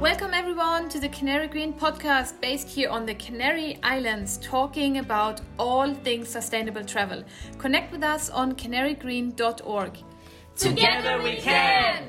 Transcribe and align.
Welcome 0.00 0.32
everyone 0.32 0.88
to 0.90 1.00
the 1.00 1.08
Canary 1.08 1.48
Green 1.48 1.72
podcast 1.72 2.40
based 2.40 2.68
here 2.68 2.88
on 2.88 3.04
the 3.04 3.16
Canary 3.16 3.80
Islands 3.82 4.38
talking 4.38 4.98
about 4.98 5.40
all 5.58 5.92
things 5.92 6.28
sustainable 6.28 6.84
travel. 6.84 7.24
Connect 7.58 7.90
with 7.90 8.04
us 8.04 8.30
on 8.30 8.54
canarygreen.org. 8.54 9.98
Together 10.54 11.20
we 11.20 11.34
can! 11.38 12.04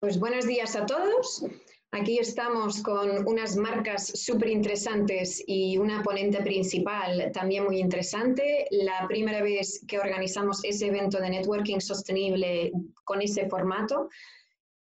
Pues 0.00 0.18
buenos 0.18 0.44
días 0.44 0.74
a 0.74 0.84
todos. 0.84 1.44
Aquí 1.94 2.18
estamos 2.18 2.82
con 2.82 3.28
unas 3.28 3.54
marcas 3.54 4.06
súper 4.06 4.48
interesantes 4.48 5.44
y 5.46 5.76
una 5.76 6.02
ponente 6.02 6.40
principal 6.42 7.30
también 7.34 7.64
muy 7.64 7.80
interesante. 7.80 8.66
La 8.70 9.06
primera 9.06 9.42
vez 9.42 9.84
que 9.86 9.98
organizamos 9.98 10.64
ese 10.64 10.86
evento 10.86 11.18
de 11.18 11.28
networking 11.28 11.80
sostenible 11.80 12.72
con 13.04 13.20
ese 13.20 13.46
formato. 13.46 14.08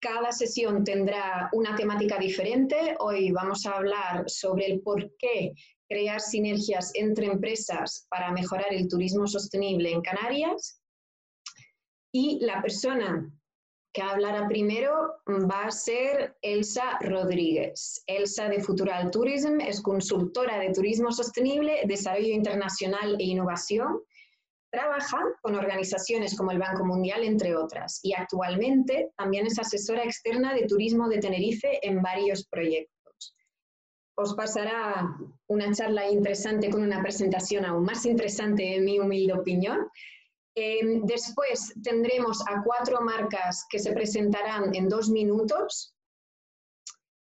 Cada 0.00 0.30
sesión 0.30 0.84
tendrá 0.84 1.48
una 1.52 1.74
temática 1.74 2.16
diferente. 2.16 2.94
Hoy 3.00 3.32
vamos 3.32 3.66
a 3.66 3.72
hablar 3.72 4.30
sobre 4.30 4.66
el 4.66 4.80
por 4.80 5.16
qué 5.16 5.52
crear 5.88 6.20
sinergias 6.20 6.92
entre 6.94 7.26
empresas 7.26 8.06
para 8.08 8.30
mejorar 8.30 8.72
el 8.72 8.86
turismo 8.86 9.26
sostenible 9.26 9.90
en 9.90 10.00
Canarias. 10.00 10.80
Y 12.12 12.38
la 12.46 12.62
persona 12.62 13.28
que 13.94 14.02
hablará 14.02 14.48
primero 14.48 15.14
va 15.28 15.66
a 15.66 15.70
ser 15.70 16.36
Elsa 16.42 16.98
Rodríguez. 17.00 18.02
Elsa 18.08 18.48
de 18.48 18.60
Futural 18.60 19.08
Tourism 19.12 19.60
es 19.60 19.80
consultora 19.80 20.58
de 20.58 20.72
turismo 20.72 21.12
sostenible, 21.12 21.80
desarrollo 21.86 22.34
internacional 22.34 23.16
e 23.20 23.24
innovación. 23.24 24.00
Trabaja 24.72 25.20
con 25.40 25.54
organizaciones 25.54 26.36
como 26.36 26.50
el 26.50 26.58
Banco 26.58 26.84
Mundial, 26.84 27.22
entre 27.22 27.54
otras, 27.54 28.00
y 28.02 28.14
actualmente 28.14 29.12
también 29.16 29.46
es 29.46 29.60
asesora 29.60 30.02
externa 30.02 30.52
de 30.54 30.66
turismo 30.66 31.08
de 31.08 31.18
Tenerife 31.18 31.78
en 31.86 32.02
varios 32.02 32.48
proyectos. 32.48 33.36
Os 34.16 34.34
pasará 34.34 35.08
una 35.46 35.72
charla 35.72 36.10
interesante 36.10 36.68
con 36.68 36.82
una 36.82 37.00
presentación 37.00 37.64
aún 37.64 37.84
más 37.84 38.04
interesante, 38.06 38.74
en 38.74 38.84
mi 38.84 38.98
humilde 38.98 39.34
opinión, 39.34 39.88
Em, 40.56 41.04
después 41.04 41.74
tendremos 41.82 42.40
a 42.46 42.62
cuatro 42.62 43.00
marcas 43.00 43.66
que 43.68 43.78
se 43.78 43.92
presentarán 43.92 44.74
en 44.74 44.88
dos 44.88 45.10
minutos 45.10 45.94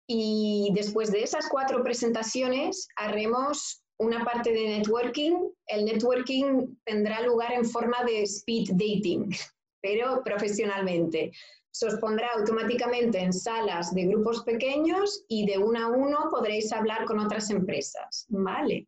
y 0.08 0.72
después 0.74 1.12
de 1.12 1.24
esas 1.24 1.48
cuatro 1.48 1.84
presentaciones 1.84 2.88
haremos 2.96 3.84
una 4.00 4.26
parte 4.26 4.52
de 4.52 4.78
networking. 4.78 5.52
El 5.68 5.86
networking 5.86 6.76
tendrá 6.84 7.22
lugar 7.22 7.54
en 7.54 7.64
forma 7.64 8.04
de 8.04 8.24
speed 8.24 8.72
dating, 8.72 9.30
pero 9.82 10.24
profesionalmente. 10.24 11.32
Se 11.74 11.88
os 11.88 11.96
pondrá 12.00 12.28
automáticamente 12.36 13.20
en 13.20 13.32
salas 13.32 13.94
de 13.94 14.08
grupos 14.08 14.44
pequeños 14.44 15.24
y 15.30 15.46
de 15.46 15.58
uno 15.58 15.80
a 15.80 15.88
uno 15.88 16.28
podréis 16.30 16.74
hablar 16.74 17.06
con 17.06 17.20
otras 17.20 17.50
empresas. 17.50 18.26
Vale. 18.28 18.88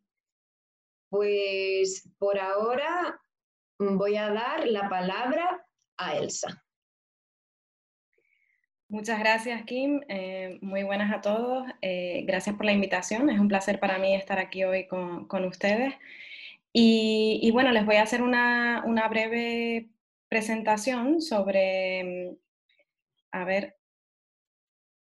Pues 1.08 2.06
por 2.18 2.38
ahora 2.38 3.18
voy 3.78 4.16
a 4.16 4.30
dar 4.30 4.66
la 4.66 4.88
palabra 4.88 5.66
a 5.96 6.16
Elsa. 6.16 6.62
Muchas 8.88 9.18
gracias, 9.18 9.64
Kim. 9.64 10.02
Eh, 10.08 10.58
muy 10.60 10.84
buenas 10.84 11.12
a 11.12 11.20
todos. 11.20 11.66
Eh, 11.80 12.22
gracias 12.26 12.56
por 12.56 12.66
la 12.66 12.72
invitación. 12.72 13.30
Es 13.30 13.40
un 13.40 13.48
placer 13.48 13.80
para 13.80 13.98
mí 13.98 14.14
estar 14.14 14.38
aquí 14.38 14.64
hoy 14.64 14.86
con, 14.86 15.44
ustedes. 15.44 15.94
Y, 16.72 17.50
bueno, 17.52 17.70
les 17.72 17.86
voy 17.86 17.96
a 17.96 18.02
hacer 18.02 18.22
una, 18.22 18.82
breve 19.08 19.88
presentación 20.28 21.20
sobre, 21.20 22.36
a 23.30 23.44
ver, 23.44 23.76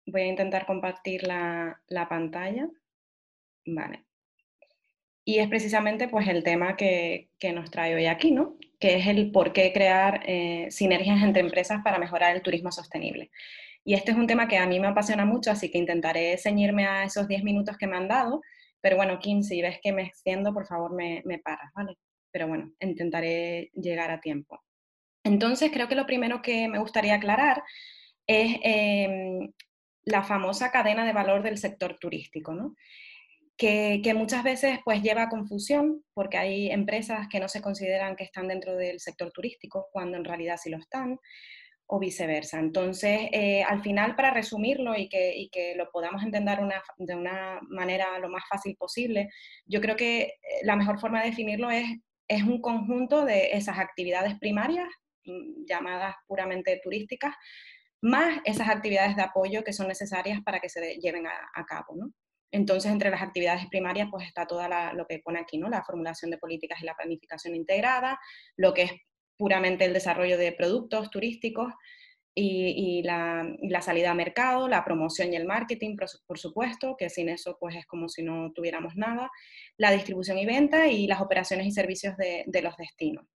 voy 0.06 0.22
a 0.22 0.26
intentar 0.26 0.66
compartir 0.66 1.26
la, 1.26 1.80
la 1.88 2.08
pantalla. 2.08 2.68
Vale 3.66 4.04
y 5.24 5.38
es 5.38 5.48
precisamente 5.48 6.08
pues 6.08 6.28
el 6.28 6.42
tema 6.42 6.76
que, 6.76 7.28
nos 7.54 7.70
trae 7.70 7.94
hoy 7.94 8.06
aquí, 8.06 8.30
¿no? 8.30 8.56
Que 8.82 8.96
es 8.96 9.06
el 9.06 9.30
por 9.30 9.52
qué 9.52 9.72
crear 9.72 10.22
eh, 10.26 10.66
sinergias 10.70 11.22
entre 11.22 11.40
empresas 11.40 11.82
para 11.84 12.00
mejorar 12.00 12.34
el 12.34 12.42
turismo 12.42 12.72
sostenible. 12.72 13.30
Y 13.84 13.94
este 13.94 14.10
es 14.10 14.16
un 14.16 14.26
tema 14.26 14.48
que 14.48 14.58
a 14.58 14.66
mí 14.66 14.80
me 14.80 14.88
apasiona 14.88 15.24
mucho, 15.24 15.52
así 15.52 15.70
que 15.70 15.78
intentaré 15.78 16.36
ceñirme 16.36 16.86
a 16.86 17.04
esos 17.04 17.28
10 17.28 17.44
minutos 17.44 17.76
que 17.76 17.86
me 17.86 17.96
han 17.96 18.08
dado, 18.08 18.40
pero 18.80 18.96
bueno, 18.96 19.20
Kim, 19.20 19.42
si 19.42 19.62
ves 19.62 19.78
que 19.80 19.92
me 19.92 20.02
extiendo, 20.02 20.52
por 20.52 20.66
favor 20.66 20.92
me, 20.92 21.22
me 21.24 21.38
paras, 21.38 21.70
¿vale? 21.74 21.96
Pero 22.32 22.48
bueno, 22.48 22.72
intentaré 22.80 23.70
llegar 23.74 24.10
a 24.10 24.20
tiempo. 24.20 24.60
Entonces, 25.24 25.70
creo 25.72 25.88
que 25.88 25.94
lo 25.94 26.06
primero 26.06 26.42
que 26.42 26.66
me 26.68 26.80
gustaría 26.80 27.14
aclarar 27.14 27.62
es 28.26 28.56
em, 28.62 29.52
la 30.04 30.24
famosa 30.24 30.72
cadena 30.72 31.04
de 31.04 31.12
valor 31.12 31.42
del 31.42 31.58
sector 31.58 31.98
turístico, 31.98 32.54
¿no? 32.54 32.74
Que, 33.56 34.14
muchas 34.14 34.42
veces 34.42 34.78
pues 34.84 35.02
lleva 35.02 35.22
a 35.22 35.28
confusión 35.28 36.04
porque 36.14 36.38
hay 36.38 36.70
empresas 36.70 37.28
que 37.28 37.40
no 37.40 37.48
se 37.48 37.62
consideran 37.62 38.16
que 38.16 38.24
están 38.24 38.48
dentro 38.48 38.76
del 38.76 39.00
sector 39.00 39.30
turístico 39.30 39.88
cuando 39.92 40.16
en 40.16 40.24
realidad 40.24 40.58
sí 40.60 40.70
lo 40.70 40.78
están 40.78 41.18
o 41.86 41.98
viceversa. 41.98 42.58
Entonces, 42.58 43.28
eh, 43.32 43.62
al 43.64 43.82
final, 43.82 44.16
para 44.16 44.32
resumirlo 44.32 44.96
y 44.96 45.08
que, 45.08 45.48
que 45.52 45.74
lo 45.76 45.90
podamos 45.90 46.22
entender 46.22 46.58
de 46.96 47.14
una 47.14 47.60
manera 47.68 48.18
lo 48.18 48.30
más 48.30 48.44
fácil 48.48 48.76
posible, 48.76 49.28
yo 49.66 49.80
creo 49.80 49.96
que 49.96 50.20
eh, 50.22 50.32
la 50.62 50.76
mejor 50.76 50.98
forma 50.98 51.20
de 51.20 51.30
definirlo 51.30 51.70
es, 51.70 51.84
es 52.28 52.42
un 52.44 52.60
conjunto 52.62 53.24
de 53.24 53.52
esas 53.52 53.78
actividades 53.78 54.38
primarias, 54.38 54.88
mm, 55.26 55.66
llamadas 55.66 56.14
puramente 56.26 56.80
turísticas, 56.82 57.34
más 58.02 58.40
esas 58.44 58.68
actividades 58.68 59.14
de 59.16 59.22
apoyo 59.22 59.62
que 59.62 59.72
son 59.72 59.86
necesarias 59.86 60.40
para 60.44 60.60
que 60.60 60.68
se 60.68 60.96
lleven 60.96 61.26
a, 61.26 61.64
cabo. 61.66 61.94
Entonces, 62.52 62.92
entre 62.92 63.10
las 63.10 63.22
actividades 63.22 63.66
primarias, 63.66 64.08
pues 64.10 64.26
está 64.26 64.46
toda 64.46 64.92
lo 64.92 65.06
que 65.06 65.18
pone 65.18 65.40
aquí, 65.40 65.58
¿no? 65.58 65.68
La 65.68 65.82
formulación 65.82 66.30
de 66.30 66.38
políticas 66.38 66.80
y 66.82 66.84
la 66.84 66.94
planificación 66.94 67.54
integrada, 67.54 68.20
lo 68.56 68.74
que 68.74 68.82
es 68.82 68.92
puramente 69.38 69.86
el 69.86 69.94
desarrollo 69.94 70.36
de 70.38 70.52
productos 70.52 71.10
turísticos 71.10 71.72
y, 72.34 73.02
la, 73.02 73.44
salida 73.80 74.10
a 74.10 74.14
mercado, 74.14 74.68
la 74.68 74.84
promoción 74.84 75.32
y 75.32 75.36
el 75.36 75.46
marketing, 75.46 75.96
por, 76.26 76.38
supuesto, 76.38 76.94
que 76.98 77.10
sin 77.10 77.28
eso 77.30 77.56
pues 77.58 77.74
es 77.76 77.86
como 77.86 78.08
si 78.08 78.22
no 78.22 78.52
tuviéramos 78.54 78.96
nada, 78.96 79.30
la 79.78 79.90
distribución 79.90 80.38
y 80.38 80.46
venta 80.46 80.86
y 80.86 81.06
las 81.06 81.20
operaciones 81.20 81.66
y 81.66 81.72
servicios 81.72 82.16
de 82.16 82.62
los 82.62 82.76
destinos. 82.76 83.26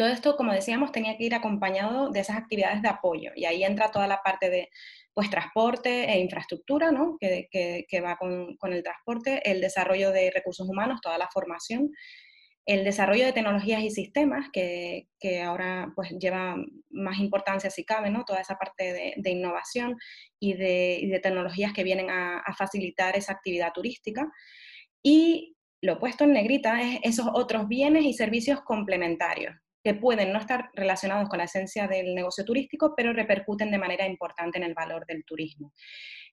Todo 0.00 0.08
esto, 0.08 0.34
como 0.34 0.54
decíamos, 0.54 0.92
tenía 0.92 1.18
que 1.18 1.24
ir 1.24 1.34
acompañado 1.34 2.08
de 2.08 2.20
esas 2.20 2.38
actividades 2.38 2.80
de 2.80 2.88
apoyo 2.88 3.32
y 3.36 3.44
ahí 3.44 3.64
entra 3.64 3.90
toda 3.90 4.06
la 4.06 4.22
parte 4.22 4.48
de 4.48 4.70
pues 5.12 5.28
transporte 5.28 6.10
e 6.10 6.18
infraestructura, 6.20 6.90
¿no? 6.90 7.18
que, 7.20 7.48
que, 7.50 8.00
va 8.00 8.16
con, 8.16 8.56
con, 8.56 8.72
el 8.72 8.82
transporte, 8.82 9.42
el 9.44 9.60
desarrollo 9.60 10.10
de 10.10 10.30
recursos 10.30 10.66
humanos, 10.66 11.02
toda 11.02 11.18
la 11.18 11.28
formación, 11.30 11.90
el 12.64 12.82
desarrollo 12.82 13.26
de 13.26 13.34
tecnologías 13.34 13.82
y 13.82 13.90
sistemas, 13.90 14.46
que, 14.50 15.08
que 15.18 15.42
ahora 15.42 15.92
pues 15.94 16.12
lleva 16.18 16.56
más 16.88 17.18
importancia 17.18 17.68
si 17.68 17.84
cabe, 17.84 18.08
¿no? 18.08 18.24
toda 18.24 18.40
esa 18.40 18.56
parte 18.56 18.94
de, 18.94 19.14
de 19.18 19.30
innovación 19.30 19.98
y 20.38 20.54
de, 20.54 20.98
y 20.98 21.08
de, 21.08 21.20
tecnologías 21.20 21.74
que 21.74 21.84
vienen 21.84 22.08
a, 22.08 22.38
a 22.38 22.54
facilitar 22.54 23.18
esa 23.18 23.32
actividad 23.32 23.74
turística. 23.74 24.32
Y 25.02 25.58
lo 25.82 25.98
puesto 25.98 26.24
en 26.24 26.32
negrita 26.32 26.80
es 26.80 27.00
esos 27.02 27.26
otros 27.34 27.68
bienes 27.68 28.06
y 28.06 28.14
servicios 28.14 28.62
complementarios, 28.62 29.54
que 29.82 29.94
pueden 29.94 30.32
no 30.32 30.38
estar 30.38 30.70
relacionados 30.74 31.28
con 31.28 31.38
la 31.38 31.44
esencia 31.44 31.88
del 31.88 32.14
negocio 32.14 32.44
turístico, 32.44 32.94
pero 32.96 33.12
repercuten 33.12 33.70
de 33.70 33.78
manera 33.78 34.06
importante 34.06 34.58
en 34.58 34.64
el 34.64 34.74
valor 34.74 35.06
del 35.06 35.24
turismo. 35.24 35.72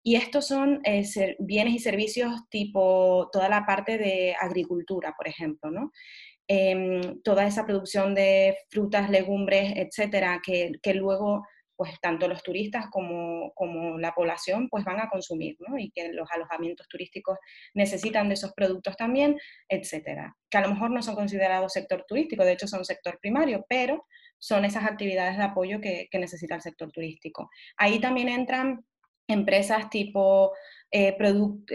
Y 0.04 0.16
estos 0.16 0.48
son 0.48 0.82
eh, 0.84 1.06
bienes 1.40 1.74
y 1.74 1.80
servicios 1.80 2.32
tipo 2.50 3.30
toda 3.32 3.50
la 3.50 3.66
parte 3.66 3.98
de 3.98 4.36
agricultura, 4.40 5.14
por 5.18 5.28
ejemplo, 5.28 5.72
¿no? 5.72 5.92
Em, 6.50 7.22
toda 7.24 7.46
esa 7.46 7.66
producción 7.66 8.16
de 8.16 8.58
frutas, 8.70 9.10
legumbres, 9.10 9.74
etcétera, 9.76 10.40
que, 10.46 10.72
que 10.82 10.94
luego 10.94 11.46
pues 11.78 12.00
tanto 12.02 12.28
los 12.28 12.44
turistas 12.44 12.88
como, 12.92 13.54
como, 13.54 13.98
la 14.00 14.14
población 14.14 14.68
pues 14.68 14.84
van 14.84 15.00
a 15.00 15.10
consumir, 15.10 15.56
¿no? 15.60 15.78
Y 15.78 15.92
que 15.92 16.12
los 16.12 16.30
alojamientos 16.32 16.88
turísticos 16.90 17.38
necesitan 17.76 18.28
de 18.28 18.34
esos 18.34 18.54
productos 18.54 18.98
también, 18.98 19.38
etcétera. 19.70 20.36
Que 20.50 20.58
a 20.58 20.62
lo 20.62 20.70
mejor 20.70 20.92
no 20.92 21.02
son 21.04 21.16
considerados 21.16 21.74
sector 21.74 22.04
turístico, 22.08 22.44
de 22.44 22.54
hecho 22.54 22.68
son 22.68 22.84
sector 22.84 23.20
primario, 23.22 23.66
pero 23.70 24.06
son 24.40 24.66
esas 24.66 24.86
actividades 24.86 25.38
de 25.38 25.44
apoyo 25.44 25.80
que, 25.80 26.08
que 26.12 26.20
necesita 26.20 26.56
el 26.56 26.62
sector 26.62 26.92
turístico. 26.92 27.50
Ahí 27.78 28.00
también 28.00 28.30
entran 28.30 28.84
empresas 29.28 29.90
tipo 29.90 30.54
eh, 30.92 31.18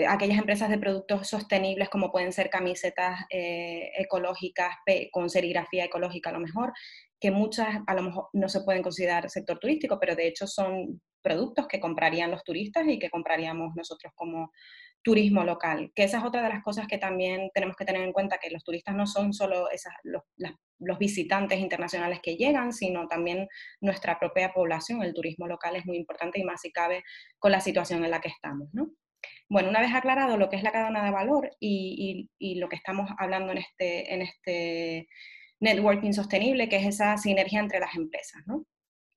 aquellas 0.09 0.39
empresas 0.39 0.71
de 0.71 0.79
productos 0.79 1.29
sostenibles 1.29 1.89
como 1.89 2.11
pueden 2.11 2.33
ser 2.33 2.51
camisetas 2.51 3.21
eh, 3.31 3.91
ecológicas 3.99 4.77
con 5.11 5.29
serigrafía 5.29 5.85
ecológica 5.85 6.31
a 6.31 6.35
lo 6.35 6.41
mejor, 6.41 6.73
que 7.21 7.31
muchas 7.31 7.69
a 7.87 7.95
lo 7.95 8.03
mejor 8.03 8.29
no 8.33 8.49
se 8.49 8.63
pueden 8.63 8.83
considerar 8.83 9.31
sector 9.31 9.59
turístico, 9.59 9.99
pero 10.01 10.17
de 10.17 10.27
hecho 10.27 10.47
son 10.47 11.01
productos 11.23 11.69
que 11.69 11.81
comprarían 11.81 12.31
los 12.31 12.43
turistas 12.43 12.87
y 12.89 12.99
que 12.99 13.11
compraríamos 13.11 13.75
nosotros 13.77 14.13
como, 14.17 14.51
turismo 15.03 15.43
local, 15.45 15.93
que 15.95 16.05
esa 16.05 16.19
es 16.19 16.25
otra 16.25 16.43
de 16.43 16.49
las 16.49 16.63
cosas 16.63 16.87
que 16.87 16.99
también 16.99 17.51
tenemos 17.53 17.77
que 17.77 17.85
tener 17.85 18.03
en 18.03 18.13
cuenta, 18.13 18.39
que 18.39 18.51
los 18.51 18.65
turistas 18.65 18.95
no 18.95 19.07
son 19.07 19.33
solo 19.33 19.69
esas, 19.71 19.93
los, 20.05 20.23
los, 20.79 20.99
visitantes 20.99 21.59
internacionales 21.59 22.21
que 22.23 22.37
llegan, 22.37 22.73
sino 22.73 23.09
también 23.09 23.49
nuestra 23.81 24.19
propia 24.19 24.53
población. 24.53 25.03
El 25.03 25.15
turismo 25.15 25.47
local 25.49 25.77
es 25.77 25.87
muy 25.87 25.97
importante 25.97 26.39
y 26.39 26.45
más 26.45 26.61
si 26.61 26.71
cabe 26.71 27.03
con 27.39 27.51
la 27.51 27.61
situación 27.61 28.05
en 28.05 28.11
la 28.13 28.21
que 28.21 28.29
estamos. 28.29 28.69
¿no? 28.73 28.91
Bueno, 29.53 29.69
una 29.69 29.83
vez 29.83 29.93
aclarado 29.93 30.39
lo 30.39 30.49
que 30.49 30.57
es 30.57 30.63
la 30.63 30.73
cadena 30.73 31.05
de 31.05 31.11
valor 31.11 31.51
y, 31.61 32.27
y, 32.39 32.55
lo 32.55 32.71
que 32.71 32.77
estamos 32.77 33.11
hablando 33.19 33.53
en 33.53 33.59
este, 33.59 34.15
en 34.15 34.23
este 34.23 35.09
networking 35.61 36.13
sostenible, 36.13 36.71
que 36.71 36.77
es 36.77 36.87
esa 36.87 37.19
sinergia 37.19 37.61
entre 37.61 37.79
las 37.79 37.95
empresas. 37.95 38.41
¿no? 38.47 38.65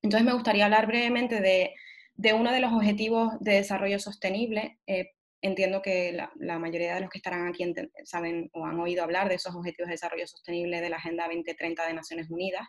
Entonces 0.02 0.26
me 0.26 0.34
gustaría 0.34 0.66
hablar 0.66 0.88
brevemente 0.88 1.40
de, 1.40 1.72
de 2.16 2.34
uno 2.34 2.52
de 2.52 2.60
los 2.60 2.70
objetivos 2.74 3.32
de 3.40 3.52
desarrollo 3.52 3.98
sostenible. 3.98 4.78
Eh, 4.86 5.12
entiendo 5.40 5.80
que 5.80 6.12
la, 6.12 6.58
mayoría 6.58 6.96
de 6.96 7.00
los 7.00 7.08
que 7.08 7.16
estarán 7.16 7.48
aquí 7.48 7.64
saben 8.04 8.50
o 8.52 8.66
han 8.66 8.78
oído 8.78 9.04
hablar 9.04 9.30
de 9.30 9.36
esos 9.36 9.54
objetivos 9.54 9.88
de 9.88 9.94
desarrollo 9.94 10.26
sostenible 10.26 10.82
de 10.82 10.90
la 10.90 10.96
Agenda 10.96 11.24
2030 11.24 11.86
de 11.86 11.94
Naciones 11.94 12.28
Unidas, 12.28 12.68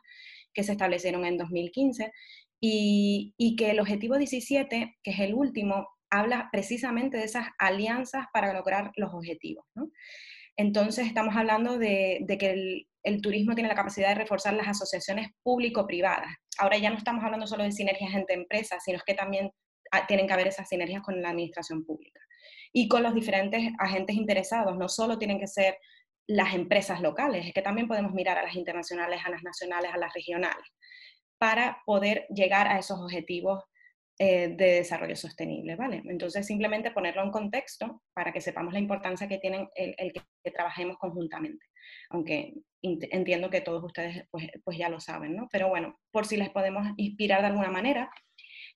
que 0.53 0.63
se 0.63 0.71
establecieron 0.71 1.25
en 1.25 1.37
2015, 1.37 2.13
y, 2.61 3.33
y 3.37 3.57
que 3.57 3.71
el 3.71 3.81
objetivo 3.81 4.17
17, 4.17 4.99
que 5.03 5.11
es 5.11 5.19
el 5.19 5.33
último, 5.33 5.85
habla 6.09 6.49
precisamente 6.51 7.17
de 7.17 7.25
esas 7.25 7.47
alianzas 7.57 8.25
para 8.33 8.53
lograr 8.53 8.91
los 8.95 9.13
objetivos. 9.13 9.65
Entonces 10.57 11.05
estamos 11.05 11.35
hablando 11.35 11.77
de, 11.77 12.25
que 12.39 12.85
el, 13.03 13.21
turismo 13.21 13.53
tiene 13.53 13.69
la 13.69 13.75
capacidad 13.75 14.09
de 14.09 14.15
reforzar 14.15 14.53
las 14.53 14.67
asociaciones 14.67 15.29
público-privadas. 15.43 16.33
Ahora 16.57 16.77
ya 16.77 16.89
no 16.89 16.97
estamos 16.97 17.23
hablando 17.23 17.45
solo 17.45 17.63
de 17.63 17.71
sinergias 17.71 18.13
entre 18.13 18.35
empresas, 18.35 18.83
sino 18.83 18.99
que 19.05 19.13
también 19.13 19.51
ah, 19.91 20.07
tienen 20.07 20.27
que 20.27 20.33
haber 20.33 20.47
esas 20.47 20.67
sinergias 20.67 21.03
con 21.03 21.21
la 21.21 21.29
administración 21.29 21.85
pública 21.85 22.19
y 22.73 22.87
con 22.87 23.03
los 23.03 23.13
diferentes 23.13 23.71
agentes 23.77 24.15
interesados. 24.15 24.75
No 24.77 24.89
solo 24.89 25.19
tienen 25.19 25.39
que 25.39 25.47
ser 25.47 25.77
las 26.27 26.55
empresas 26.55 27.01
locales, 27.01 27.45
es 27.45 27.53
que 27.53 27.61
también 27.61 27.87
podemos 27.87 28.13
mirar 28.13 28.37
a 28.37 28.43
las 28.43 28.55
internacionales, 28.55 29.21
a 29.23 29.29
las 29.29 29.43
nacionales, 29.43 29.91
a 29.93 29.97
las 29.97 30.13
regionales, 30.13 30.65
para 31.37 31.81
poder 31.85 32.25
llegar 32.29 32.67
a 32.67 32.79
esos 32.79 32.99
objetivos 32.99 33.63
eh, 34.19 34.47
de 34.47 34.65
desarrollo 34.77 35.15
sostenible, 35.15 35.75
¿vale? 35.75 36.01
Entonces, 36.07 36.47
simplemente 36.47 36.89
ponerlo 36.89 37.21
en 37.21 37.29
contexto 37.29 38.01
para 38.15 38.33
que 38.33 38.41
sepamos 38.41 38.73
la 38.73 38.79
importancia 38.79 39.27
que 39.27 39.37
tienen 39.37 39.67
el, 39.75 40.11
que, 40.11 40.51
trabajemos 40.51 40.97
conjuntamente, 40.97 41.63
aunque 42.09 42.55
entiendo 42.81 43.51
que 43.51 43.61
todos 43.61 43.83
ustedes 43.83 44.23
pues, 44.31 44.47
pues, 44.63 44.75
ya 44.75 44.89
lo 44.89 44.99
saben, 44.99 45.35
¿no? 45.35 45.47
Pero 45.51 45.69
bueno, 45.69 45.99
por 46.09 46.25
si 46.25 46.35
les 46.35 46.49
podemos 46.49 46.87
inspirar 46.97 47.41
de 47.41 47.47
alguna 47.47 47.69
manera, 47.69 48.09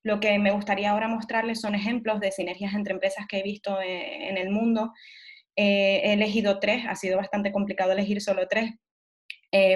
lo 0.03 0.19
que 0.19 0.37
me 0.37 0.51
gustaría 0.51 0.91
ahora 0.91 1.07
mostrarles 1.07 1.59
son 1.59 1.73
ejemplos 1.73 2.19
de 2.19 2.31
sinergias 2.31 2.75
entre 2.75 2.93
empresas 2.93 3.25
que 3.27 3.39
he 3.39 3.43
visto 3.43 3.81
eh, 3.81 4.29
en, 4.29 4.37
el 4.37 4.51
mundo. 4.51 4.93
Eh, 5.55 6.01
he 6.03 6.13
elegido 6.13 6.59
tres, 6.59 6.85
ha 6.87 6.93
sido 6.93 7.17
bastante 7.17 7.51
complicado 7.51 7.93
elegir 7.93 8.21
solo 8.21 8.47
tres, 8.47 8.73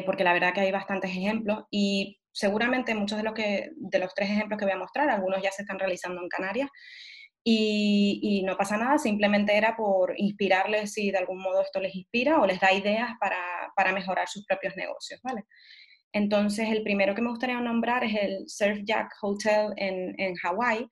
porque 0.06 0.24
la 0.24 0.34
verdad 0.34 0.54
que 0.54 0.62
hay 0.62 0.72
bastantes 0.72 1.10
ejemplos 1.10 1.64
y 1.72 2.20
seguramente 2.36 2.94
muchos 2.94 3.18
de, 3.18 3.24
los 3.24 3.34
que, 3.34 3.72
de 3.78 4.00
los 4.00 4.14
tres 4.14 4.30
ejemplos 4.30 4.60
que 4.60 4.66
voy 4.66 4.74
a 4.74 4.78
mostrar, 4.78 5.10
algunos 5.10 5.42
ya 5.42 5.52
se 5.52 5.62
están 5.62 5.80
realizando 5.80 6.22
en 6.22 6.28
Canarias 6.28 6.70
y, 7.46 8.44
no 8.46 8.58
pasa 8.58 8.76
nada, 8.76 8.98
simplemente 8.98 9.56
era 9.56 9.78
por 9.78 10.14
inspirarles 10.18 10.92
si 10.94 11.12
de 11.12 11.18
algún 11.18 11.42
modo 11.42 11.62
esto 11.62 11.80
les 11.80 11.96
inspira 11.96 12.42
o 12.42 12.46
les 12.46 12.60
da 12.60 12.74
ideas 12.74 13.12
para, 13.20 13.94
mejorar 13.94 14.28
sus 14.28 14.46
propios 14.46 14.76
negocios, 14.76 15.22
¿vale? 15.24 15.46
Entonces, 16.12 16.70
el 16.70 16.84
primero 16.84 17.16
que 17.16 17.22
me 17.22 17.30
gustaría 17.30 17.60
nombrar 17.62 18.04
es 18.04 18.16
el 18.16 18.50
Surf 18.50 18.80
Jack 18.84 19.14
Hotel 19.22 19.74
en, 19.78 20.20
en 20.20 20.36
Hawái, 20.36 20.90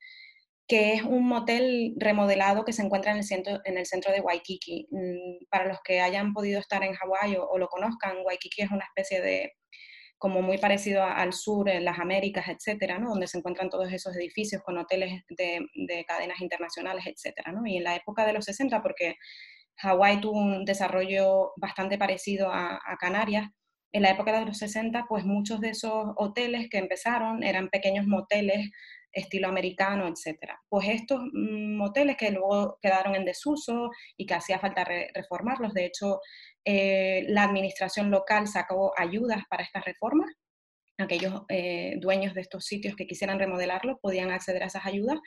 que 0.68 0.94
es 0.94 1.02
un 1.02 1.28
motel 1.28 1.96
remodelado 1.98 2.64
que 2.64 2.74
se 2.74 2.84
encuentra 2.84 3.12
en 3.12 3.18
el 3.18 3.24
centro, 3.24 3.60
en 3.66 3.78
el 3.78 3.86
centro 3.86 4.12
de 4.14 4.22
Waikiki. 4.22 4.88
Mm, 4.92 5.46
para 5.50 5.66
los 5.66 5.80
que 5.84 6.00
hayan 6.00 6.34
podido 6.34 6.60
estar 6.60 6.84
en 6.84 6.94
Hawái 6.94 7.36
o, 7.36 7.50
o, 7.50 7.58
lo 7.58 7.68
conozcan, 7.68 8.18
Waikiki 8.24 8.62
es 8.62 8.72
una 8.72 8.86
especie 8.86 9.22
de, 9.22 9.54
como 10.24 10.42
muy 10.42 10.58
parecido 10.58 11.04
al 11.04 11.34
sur, 11.34 11.68
en 11.68 11.84
las 11.84 12.00
Américas, 12.00 12.48
etcétera, 12.48 12.98
¿no? 12.98 13.10
donde 13.10 13.28
se 13.28 13.38
encuentran 13.38 13.70
todos 13.70 13.92
esos 13.92 14.16
edificios 14.16 14.62
con 14.64 14.78
hoteles 14.78 15.22
de, 15.28 16.06
cadenas 16.08 16.40
internacionales, 16.40 17.04
etcétera. 17.06 17.52
¿no? 17.52 17.68
Y 17.68 17.76
en 17.76 17.84
la 17.84 17.98
época 17.98 18.26
de 18.26 18.32
los 18.32 18.46
60, 18.46 18.82
porque 18.82 19.18
Hawái 19.80 20.22
tuvo 20.22 20.40
un 20.40 20.64
desarrollo 20.64 21.52
bastante 21.58 21.98
parecido 21.98 22.50
a, 22.54 22.80
Canarias, 23.02 23.50
en 23.92 24.02
la 24.02 24.12
época 24.12 24.40
de 24.40 24.46
los 24.46 24.60
60, 24.60 25.08
pues 25.10 25.26
muchos 25.26 25.60
de 25.60 25.72
esos 25.72 26.14
hoteles 26.16 26.70
que 26.70 26.78
empezaron 26.78 27.44
eran 27.44 27.68
pequeños 27.68 28.08
moteles 28.08 28.72
estilo 29.14 29.48
americano, 29.48 30.08
etcétera. 30.08 30.60
Pues 30.68 30.90
estos 30.90 31.22
mm, 31.32 31.78
moteles 31.78 32.18
que 32.18 32.32
luego 32.32 32.78
quedaron 32.82 33.16
en 33.16 33.26
desuso 33.26 33.92
y 34.18 34.26
que 34.26 34.34
hacía 34.34 34.60
falta 34.60 34.84
reformarlos, 35.14 35.74
de 35.74 35.86
hecho 35.86 36.20
eh, 36.66 37.26
la 37.28 37.44
administración 37.44 38.10
local 38.10 38.48
sacó 38.48 38.94
ayudas 38.98 39.44
para 39.50 39.64
estas 39.64 39.86
reformas. 39.86 40.32
Aquellos 40.98 41.44
eh, 41.50 41.96
dueños 42.00 42.34
de 42.34 42.42
estos 42.42 42.66
sitios 42.66 42.96
que 42.96 43.08
quisieran 43.08 43.40
remodelarlo 43.40 44.00
podían 44.02 44.32
acceder 44.32 44.64
a 44.64 44.68
esas 44.68 44.86
ayudas. 44.86 45.20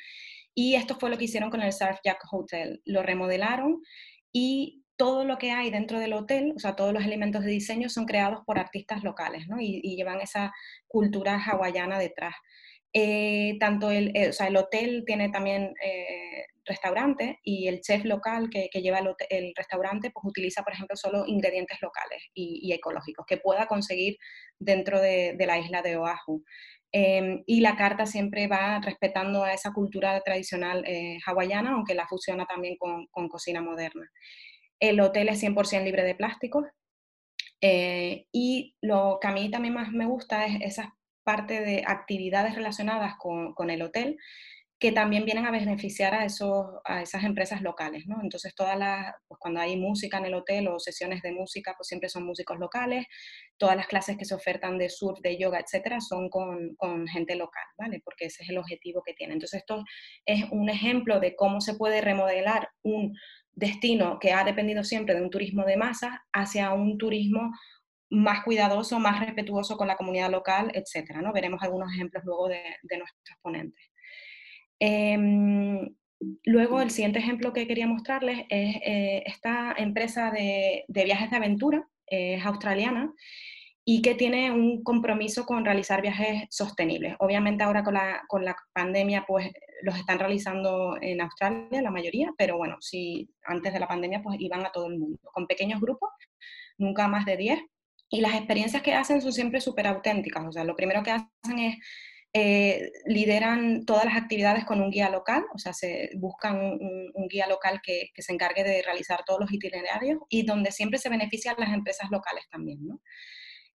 Y 0.55 0.75
esto 0.75 0.97
fue 0.99 1.11
lo 1.11 1.19
que 1.19 1.25
hicieron 1.25 1.51
con 1.51 1.61
el 1.61 1.73
Surf 1.73 1.99
Jack 2.05 2.21
Hotel. 2.31 2.81
Lo 2.85 3.03
remodelaron 3.03 3.83
y 4.33 4.85
todo 4.97 5.25
lo 5.25 5.37
que 5.37 5.51
hay 5.51 5.71
dentro 5.71 6.01
del 6.01 6.15
hotel, 6.15 6.55
o 6.57 6.59
sea, 6.59 6.75
todos 6.75 6.93
los 6.93 7.05
elementos 7.05 7.45
de 7.45 7.51
diseño 7.51 7.91
son 7.91 8.07
creados 8.07 8.41
por 8.47 8.59
artistas 8.59 9.05
locales, 9.05 9.47
¿no? 9.47 9.61
Y, 9.61 9.81
y 9.83 9.97
llevan 9.97 10.23
esa 10.23 10.53
cultura 10.87 11.39
hawaiana 11.39 11.99
detrás. 11.99 12.35
Eh, 12.93 13.57
tanto 13.61 13.91
el, 13.91 14.13
o 14.29 14.33
sea, 14.33 14.47
el 14.47 14.57
hotel 14.57 15.05
tiene 15.07 15.29
también 15.29 15.75
restaurante 16.67 17.39
y 17.43 17.69
el 17.69 17.81
chef 17.81 18.05
local 18.05 18.51
que, 18.51 18.69
lleva 18.81 18.99
el, 19.31 19.53
restaurante 19.57 20.11
pues 20.11 20.25
utiliza, 20.25 20.63
por 20.63 20.73
ejemplo, 20.73 20.97
solo 20.97 21.25
ingredientes 21.27 21.79
locales 21.81 22.23
y, 22.35 22.73
ecológicos 22.73 23.25
que 23.27 23.39
pueda 23.39 23.67
conseguir 23.67 24.17
dentro 24.59 25.01
de, 25.01 25.37
la 25.47 25.59
isla 25.59 25.83
de 25.83 25.97
Oahu. 25.97 26.45
Em, 26.93 27.43
y 27.47 27.61
la 27.61 27.77
carta 27.77 28.07
siempre 28.07 28.47
va 28.47 28.81
respetando 28.81 29.45
a 29.45 29.53
esa 29.53 29.73
cultura 29.73 30.21
tradicional 30.21 30.85
eh, 30.87 31.19
hawaiana, 31.27 31.73
aunque 31.73 31.95
la 31.95 32.07
fusiona 32.07 32.47
también 32.47 32.77
con, 32.77 33.07
cocina 33.29 33.61
moderna. 33.63 34.09
El 34.81 35.01
hotel 35.01 35.29
es 35.29 35.43
100% 35.43 35.85
libre 35.85 36.05
de 36.05 36.15
plásticos 36.15 36.65
eh, 37.61 38.27
y 38.33 38.77
lo 38.83 39.19
que 39.21 39.29
a 39.29 39.33
mí 39.33 39.51
también 39.51 39.75
más 39.75 39.91
me 39.91 40.07
gusta 40.07 40.47
es 40.47 40.61
esa 40.63 40.96
parte 41.27 41.61
de 41.61 41.83
actividades 41.85 42.55
relacionadas 42.55 43.15
con, 43.19 43.69
el 43.69 43.83
hotel, 43.83 44.17
que 44.79 44.93
también 44.93 45.25
vienen 45.25 45.45
a 45.45 45.51
beneficiar 45.51 46.15
a, 46.15 46.25
esos, 46.25 46.67
a 46.85 47.03
esas 47.03 47.25
empresas 47.25 47.63
locales, 47.63 48.07
¿no? 48.07 48.19
Entonces, 48.23 48.55
todas 48.55 48.79
las, 48.79 49.13
pues 49.27 49.41
cuando 49.41 49.59
hay 49.59 49.77
música 49.77 50.19
en 50.19 50.27
el 50.27 50.35
hotel 50.35 50.69
o 50.69 50.79
sesiones 50.79 51.21
de 51.23 51.33
música, 51.33 51.75
pues 51.77 51.89
siempre 51.89 52.09
son 52.09 52.25
músicos 52.25 52.59
locales, 52.61 53.07
todas 53.57 53.75
las 53.75 53.89
clases 53.89 54.17
que 54.17 54.25
se 54.25 54.37
ofertan 54.37 54.79
de 54.79 54.89
surf, 54.89 55.19
de 55.21 55.37
yoga, 55.37 55.59
etcétera, 55.59 56.01
son 56.01 56.29
con, 56.29 56.77
con 56.77 57.09
gente 57.09 57.35
local, 57.35 57.65
¿vale? 57.77 58.01
Porque 58.05 58.27
ese 58.27 58.45
es 58.45 58.51
el 58.51 58.59
objetivo 58.59 59.03
que 59.05 59.15
tiene. 59.15 59.33
Entonces, 59.33 59.61
esto 59.63 59.83
es 60.27 60.45
un 60.53 60.69
ejemplo 60.69 61.19
de 61.19 61.35
cómo 61.35 61.61
se 61.61 61.75
puede 61.75 62.03
remodelar 62.03 62.69
un 62.83 63.17
destino 63.57 64.19
que 64.21 64.33
ha 64.33 64.45
dependido 64.45 64.85
siempre 64.85 65.15
de 65.15 65.23
un 65.23 65.31
turismo 65.31 65.65
de 65.65 65.77
masa 65.77 66.23
hacia 66.33 66.73
un 66.73 66.99
turismo 66.99 67.51
más 68.11 68.45
cuidadoso, 68.45 68.99
más 68.99 69.21
respetuoso 69.21 69.77
con 69.77 69.89
la 69.89 69.97
comunidad 69.97 70.31
local, 70.31 70.71
etcétera, 70.75 71.21
¿no? 71.23 71.33
Veremos 71.33 71.63
algunos 71.63 71.93
ejemplos 71.93 72.25
luego 72.25 72.49
de, 72.49 72.63
nuestros 72.99 73.39
ponentes. 73.43 73.85
Em, 74.79 75.95
luego, 76.45 76.81
el 76.81 76.91
siguiente 76.91 77.19
ejemplo 77.19 77.53
que 77.53 77.67
quería 77.67 77.87
mostrarles 77.87 78.41
es 78.49 78.77
eh, 78.85 79.23
esta 79.27 79.75
empresa 79.77 80.31
de, 80.31 80.85
viajes 80.89 81.31
de 81.31 81.37
aventura, 81.37 81.89
es 82.07 82.45
australiana, 82.45 83.13
y 83.89 84.03
que 84.03 84.17
tiene 84.17 84.51
un 84.51 84.83
compromiso 84.83 85.47
con 85.47 85.65
realizar 85.65 86.03
viajes 86.03 86.45
sostenibles. 86.51 87.15
Obviamente 87.21 87.63
ahora 87.63 87.85
con 87.85 87.95
la, 87.95 88.23
con 88.27 88.45
la 88.45 88.57
pandemia 88.73 89.25
pues 89.29 89.53
los 89.83 89.97
están 89.97 90.19
realizando 90.19 90.97
en 91.01 91.21
Australia 91.21 91.83
la 91.83 91.93
mayoría, 91.93 92.33
pero 92.37 92.57
bueno, 92.57 92.77
si 92.81 93.31
antes 93.45 93.73
de 93.73 93.79
la 93.79 93.87
pandemia 93.87 94.23
pues 94.25 94.41
iban 94.41 94.67
a 94.67 94.73
todo 94.73 94.89
el 94.89 94.99
mundo, 94.99 95.19
con 95.33 95.47
pequeños 95.47 95.81
grupos, 95.81 96.11
nunca 96.79 97.07
más 97.07 97.25
de 97.27 97.37
10, 97.37 97.61
y 98.09 98.21
las 98.21 98.35
experiencias 98.35 98.83
que 98.83 98.95
hacen 98.95 99.21
son 99.21 99.33
siempre 99.33 99.61
súper 99.61 99.87
auténticas, 99.87 100.45
o 100.47 100.53
sea, 100.53 100.65
lo 100.65 100.77
primero 100.77 101.03
que 101.03 101.13
hacen 101.13 101.59
es 101.59 101.79
eh, 102.39 102.93
lideran 103.07 103.87
todas 103.87 104.05
las 104.05 104.17
actividades 104.17 104.67
con 104.67 104.83
un 104.83 104.91
guía 104.91 105.09
local, 105.09 105.47
o 105.55 105.59
sea, 105.59 105.73
se 105.73 106.11
buscan 106.17 106.59
un, 106.61 107.29
guía 107.31 107.47
local 107.47 107.81
que, 107.83 108.11
se 108.15 108.31
encargue 108.31 108.63
de 108.63 108.83
realizar 108.83 109.25
todos 109.25 109.41
los 109.41 109.51
itinerarios 109.51 110.19
y 110.29 110.45
donde 110.45 110.71
siempre 110.71 110.99
se 110.99 111.09
benefician 111.09 111.57
las 111.59 111.73
empresas 111.73 112.11
locales 112.11 112.45
también. 112.51 112.81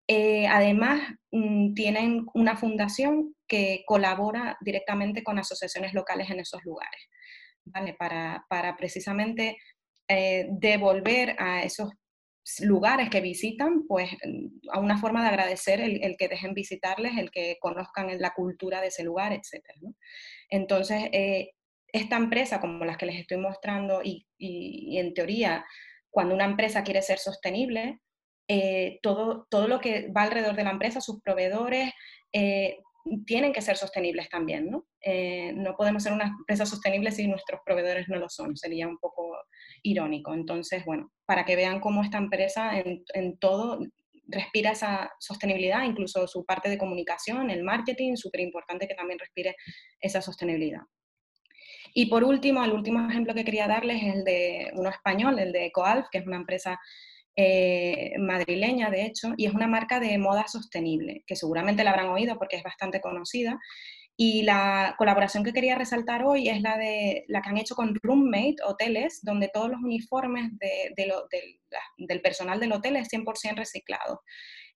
Eh, 0.07 0.45
además, 0.47 1.01
mm, 1.31 1.73
tienen 1.73 2.27
una 2.35 2.55
fundación 2.55 3.35
que 3.47 3.83
colabora 3.87 4.57
directamente 4.61 5.23
con 5.23 5.39
asociaciones 5.39 5.95
locales 5.95 6.29
en 6.29 6.41
esos 6.41 6.63
lugares, 6.63 7.01
¿vale? 7.65 7.95
para, 7.97 8.75
precisamente 8.77 9.57
eh, 10.07 10.45
devolver 10.51 11.35
a 11.39 11.63
esos 11.63 11.89
lugares 12.59 13.09
que 13.09 13.21
visitan, 13.21 13.85
pues 13.87 14.11
a 14.71 14.79
una 14.79 14.97
forma 14.97 15.21
de 15.23 15.29
agradecer 15.29 15.79
el, 15.81 16.15
que 16.17 16.27
dejen 16.27 16.53
visitarles, 16.53 17.17
el 17.17 17.31
que 17.31 17.57
conozcan 17.59 18.19
la 18.19 18.33
cultura 18.33 18.81
de 18.81 18.87
ese 18.87 19.03
lugar, 19.03 19.33
etc. 19.33 19.63
Entonces, 20.49 21.03
eh, 21.11 21.51
esta 21.87 22.17
empresa, 22.17 22.59
como 22.59 22.85
las 22.85 22.97
que 22.97 23.05
les 23.05 23.19
estoy 23.19 23.37
mostrando, 23.37 24.01
y, 24.03 24.25
en 24.97 25.13
teoría, 25.13 25.65
cuando 26.09 26.35
una 26.35 26.45
empresa 26.45 26.83
quiere 26.83 27.01
ser 27.01 27.19
sostenible, 27.19 27.99
eh, 28.47 28.99
todo, 29.01 29.47
todo 29.49 29.67
lo 29.67 29.79
que 29.79 30.09
va 30.11 30.23
alrededor 30.23 30.55
de 30.55 30.63
la 30.63 30.71
empresa, 30.71 30.99
sus 31.01 31.21
proveedores, 31.21 31.91
eh, 32.33 32.77
tienen 33.25 33.53
que 33.53 33.61
ser 33.61 33.77
sostenibles 33.77 34.29
también, 34.29 34.69
¿no? 34.69 34.85
Eh, 35.01 35.51
no 35.53 35.75
podemos 35.75 36.03
ser 36.03 36.13
una 36.13 36.25
empresa 36.25 36.65
sostenible 36.65 37.11
si 37.11 37.27
nuestros 37.27 37.61
proveedores 37.65 38.07
no 38.07 38.17
lo 38.17 38.29
son, 38.29 38.55
sería 38.55 38.87
un 38.87 38.97
poco 38.97 39.37
irónico. 39.83 40.33
Entonces, 40.33 40.85
bueno, 40.85 41.11
para 41.25 41.45
que 41.45 41.55
vean 41.55 41.79
cómo 41.79 42.03
esta 42.03 42.17
empresa 42.17 42.77
en, 42.79 43.03
en 43.13 43.37
todo 43.37 43.79
respira 44.27 44.71
esa 44.71 45.11
sostenibilidad, 45.19 45.83
incluso 45.83 46.27
su 46.27 46.45
parte 46.45 46.69
de 46.69 46.77
comunicación, 46.77 47.49
el 47.49 47.63
marketing, 47.63 48.15
súper 48.15 48.41
importante 48.41 48.87
que 48.87 48.95
también 48.95 49.19
respire 49.19 49.55
esa 49.99 50.21
sostenibilidad. 50.21 50.81
Y 51.93 52.05
por 52.05 52.23
último, 52.23 52.63
el 52.63 52.71
último 52.71 53.07
ejemplo 53.09 53.33
que 53.33 53.43
quería 53.43 53.67
darles 53.67 54.01
es 54.01 54.15
el 54.15 54.23
de 54.23 54.71
uno 54.75 54.89
español, 54.89 55.39
el 55.39 55.51
de 55.51 55.65
Ecoalf, 55.65 56.07
que 56.11 56.19
es 56.19 56.27
una 56.27 56.37
empresa 56.37 56.79
eh, 57.43 58.13
madrileña, 58.19 58.89
de 58.89 59.05
hecho, 59.05 59.33
y 59.35 59.45
es 59.45 59.53
una 59.53 59.67
marca 59.67 59.99
de 59.99 60.17
moda 60.17 60.47
sostenible, 60.47 61.23
que 61.25 61.35
seguramente 61.35 61.83
la 61.83 61.91
habrán 61.91 62.09
oído 62.09 62.37
porque 62.37 62.57
es 62.57 62.63
bastante 62.63 63.01
conocida. 63.01 63.59
Y 64.17 64.43
la 64.43 64.93
colaboración 64.97 65.43
que 65.43 65.53
quería 65.53 65.75
resaltar 65.75 66.23
hoy 66.23 66.49
es 66.49 66.61
la, 66.61 66.77
de, 66.77 67.25
la 67.27 67.41
que 67.41 67.49
han 67.49 67.57
hecho 67.57 67.75
con 67.75 67.97
Roommate 68.03 68.57
Hoteles, 68.63 69.21
donde 69.23 69.49
todos 69.51 69.69
los 69.71 69.79
uniformes 69.81 70.51
del 70.59 72.21
personal 72.21 72.59
del 72.59 72.73
hotel 72.73 72.97
es 72.97 73.09
100% 73.11 73.55
reciclado. 73.55 74.21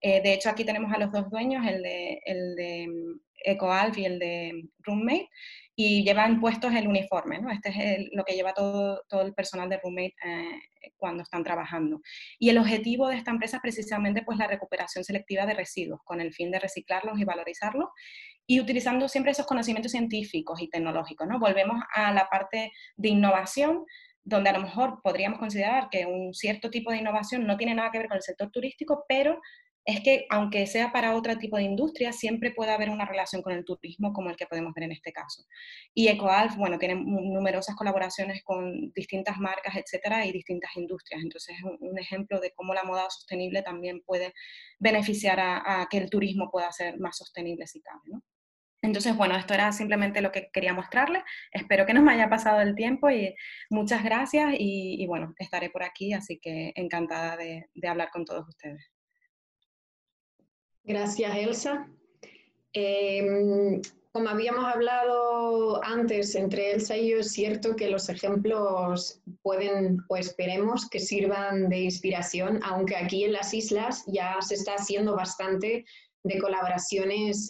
Eh, 0.01 0.21
de 0.21 0.33
hecho, 0.33 0.49
aquí 0.49 0.65
tenemos 0.65 0.91
a 0.93 0.99
los 0.99 1.11
dos 1.11 1.29
dueños, 1.29 1.65
el 1.67 1.83
de, 1.83 2.19
el 2.25 2.55
de 2.55 2.87
mm, 2.87 3.19
EcoAlf 3.45 3.97
y 3.97 4.05
el 4.05 4.19
de 4.19 4.63
Roommate, 4.79 5.29
y 5.75 6.03
llevan 6.03 6.39
puestos 6.39 6.73
el 6.73 6.87
uniforme, 6.87 7.39
¿no? 7.39 7.51
Este 7.51 7.69
es 7.69 8.09
lo 8.13 8.23
que 8.23 8.33
lleva 8.33 8.53
todo, 8.53 9.03
todo 9.09 9.21
el 9.21 9.33
personal 9.33 9.67
de 9.67 9.79
Roommate 9.83 10.15
eh, 10.25 10.91
cuando 10.95 11.23
están 11.23 11.43
trabajando. 11.43 12.01
Y 12.39 12.49
el 12.49 12.57
objetivo 12.57 13.09
de 13.09 13.17
esta 13.17 13.31
empresa 13.31 13.57
es 13.57 13.61
precisamente 13.61 14.21
pues, 14.23 14.37
la 14.37 14.47
recuperación 14.47 15.03
selectiva 15.03 15.45
de 15.45 15.53
residuos, 15.53 15.99
con 16.05 16.21
el 16.21 16.33
fin 16.33 16.49
de 16.49 16.59
reciclarlos 16.59 17.19
y 17.19 17.25
valorizarlos, 17.25 17.89
y 18.47 18.61
utilizando 18.61 19.09
siempre 19.09 19.33
esos 19.33 19.45
conocimientos 19.45 19.91
científicos 19.91 20.61
y 20.61 20.69
tecnológicos, 20.69 21.27
¿no? 21.27 21.39
Volvemos 21.39 21.83
a 21.93 22.13
la 22.13 22.29
parte 22.29 22.71
de 22.95 23.09
innovación, 23.09 23.85
donde 24.23 24.49
a 24.49 24.53
lo 24.53 24.61
mejor 24.61 25.01
podríamos 25.03 25.39
considerar 25.39 25.89
que 25.89 26.05
un 26.05 26.33
cierto 26.33 26.69
tipo 26.69 26.91
de 26.91 26.97
innovación 26.97 27.45
no 27.45 27.57
tiene 27.57 27.75
nada 27.75 27.91
que 27.91 27.99
ver 27.99 28.07
con 28.07 28.17
el 28.17 28.23
sector 28.23 28.49
turístico, 28.49 29.03
pero 29.07 29.41
es 29.85 30.01
que 30.01 30.25
aunque 30.31 30.65
sea 30.65 30.91
para 30.91 31.15
otro 31.15 31.37
tipo 31.37 31.57
de 31.57 31.63
industria, 31.63 32.11
siempre 32.11 32.51
puede 32.51 32.71
haber 32.71 32.89
una 32.89 33.05
relación 33.05 33.43
con 33.43 33.53
el 33.53 33.63
turismo 33.63 34.13
como 34.13 34.31
el 34.31 34.35
que 34.35 34.47
podemos 34.47 34.73
ver 34.73 34.85
en 34.85 34.91
este 34.93 35.13
caso. 35.13 35.43
Y 35.93 36.07
EcoAlf, 36.07 36.55
bueno, 36.55 36.79
tiene 36.79 36.95
numerosas 36.95 37.75
colaboraciones 37.75 38.43
con 38.43 38.91
distintas 38.93 39.37
marcas, 39.37 39.75
etcétera, 39.75 40.25
y 40.25 40.31
distintas 40.31 40.75
industrias. 40.75 41.21
Entonces 41.21 41.55
es 41.57 41.63
un, 41.63 41.99
ejemplo 41.99 42.39
de 42.39 42.51
cómo 42.55 42.73
la 42.73 42.83
moda 42.83 43.09
sostenible 43.09 43.61
también 43.61 44.01
puede 44.01 44.33
beneficiar 44.79 45.39
a, 45.39 45.87
que 45.89 45.97
el 45.97 46.09
turismo 46.09 46.49
pueda 46.51 46.71
ser 46.71 46.99
más 46.99 47.17
sostenible 47.17 47.67
si 47.67 47.81
cabe. 47.81 48.19
Entonces, 48.81 49.15
bueno, 49.15 49.35
esto 49.35 49.53
era 49.53 49.71
simplemente 49.71 50.21
lo 50.21 50.31
que 50.31 50.49
quería 50.51 50.73
mostrarles. 50.73 51.23
Espero 51.51 51.85
que 51.85 51.93
no 51.93 52.01
me 52.01 52.13
haya 52.13 52.29
pasado 52.29 52.61
el 52.61 52.75
tiempo 52.75 53.09
y 53.09 53.35
muchas 53.69 54.03
gracias 54.03 54.55
y, 54.57 55.05
bueno, 55.07 55.33
estaré 55.37 55.69
por 55.69 55.83
aquí, 55.83 56.13
así 56.13 56.39
que 56.39 56.73
encantada 56.75 57.37
de 57.37 57.67
hablar 57.87 58.09
con 58.11 58.25
todos 58.25 58.47
ustedes. 58.47 58.94
Gracias, 60.87 61.35
Elsa. 61.35 61.89
Em, 62.73 63.81
como 64.11 64.29
habíamos 64.29 64.65
hablado 64.65 65.83
antes 65.83 66.35
entre 66.35 66.73
Elsa 66.73 66.95
y 66.95 67.09
yo, 67.09 67.19
es 67.19 67.31
cierto 67.31 67.75
que 67.75 67.89
los 67.89 68.07
ejemplos 68.07 69.19
pueden 69.41 69.97
o 70.09 70.15
esperemos 70.15 70.87
que 70.87 70.99
sirvan 70.99 71.69
de 71.69 71.79
inspiración, 71.79 72.59
aunque 72.63 72.95
aquí 72.95 73.23
en 73.23 73.33
las 73.33 73.53
islas 73.53 74.03
ya 74.05 74.37
se 74.41 74.55
está 74.55 74.75
haciendo 74.75 75.15
bastante 75.15 75.85
de 76.23 76.39
colaboraciones 76.39 77.47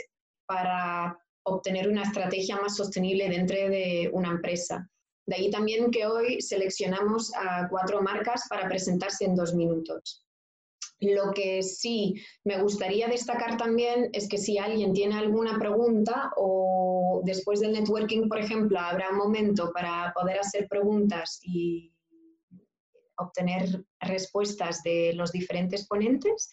para 0.47 1.19
obtener 1.43 1.89
una 1.89 2.03
estrategia 2.03 2.55
más 2.55 2.77
sostenible 2.77 3.29
dentro 3.29 3.57
de 3.57 4.09
una 4.13 4.29
empresa. 4.29 4.89
De 5.27 5.35
ahí 5.35 5.51
también 5.51 5.91
que 5.91 6.05
hoy 6.05 6.41
seleccionamos 6.41 7.33
a 7.35 7.67
cuatro 7.69 8.01
marcas 8.01 8.43
para 8.49 8.67
presentarse 8.67 9.25
en 9.25 9.35
dos 9.35 9.53
minutos. 9.53 10.24
Lo 11.01 11.33
que 11.33 11.61
sí 11.61 12.15
me 12.43 12.61
gustaría 12.61 13.07
destacar 13.07 13.57
también 13.57 14.09
es 14.13 14.29
que 14.29 14.37
si 14.37 14.57
alguien 14.57 14.93
tiene 14.93 15.15
alguna 15.15 15.59
pregunta 15.59 16.31
o 16.37 17.21
después 17.25 17.59
del 17.59 17.73
networking, 17.73 18.29
por 18.29 18.39
ejemplo, 18.39 18.79
habrá 18.79 19.09
un 19.09 19.17
momento 19.17 19.71
para 19.73 20.13
poder 20.15 20.39
hacer 20.39 20.67
preguntas 20.69 21.39
y 21.43 21.91
obtener 23.17 23.83
respuestas 23.99 24.83
de 24.83 25.13
los 25.13 25.31
diferentes 25.31 25.87
ponentes, 25.87 26.49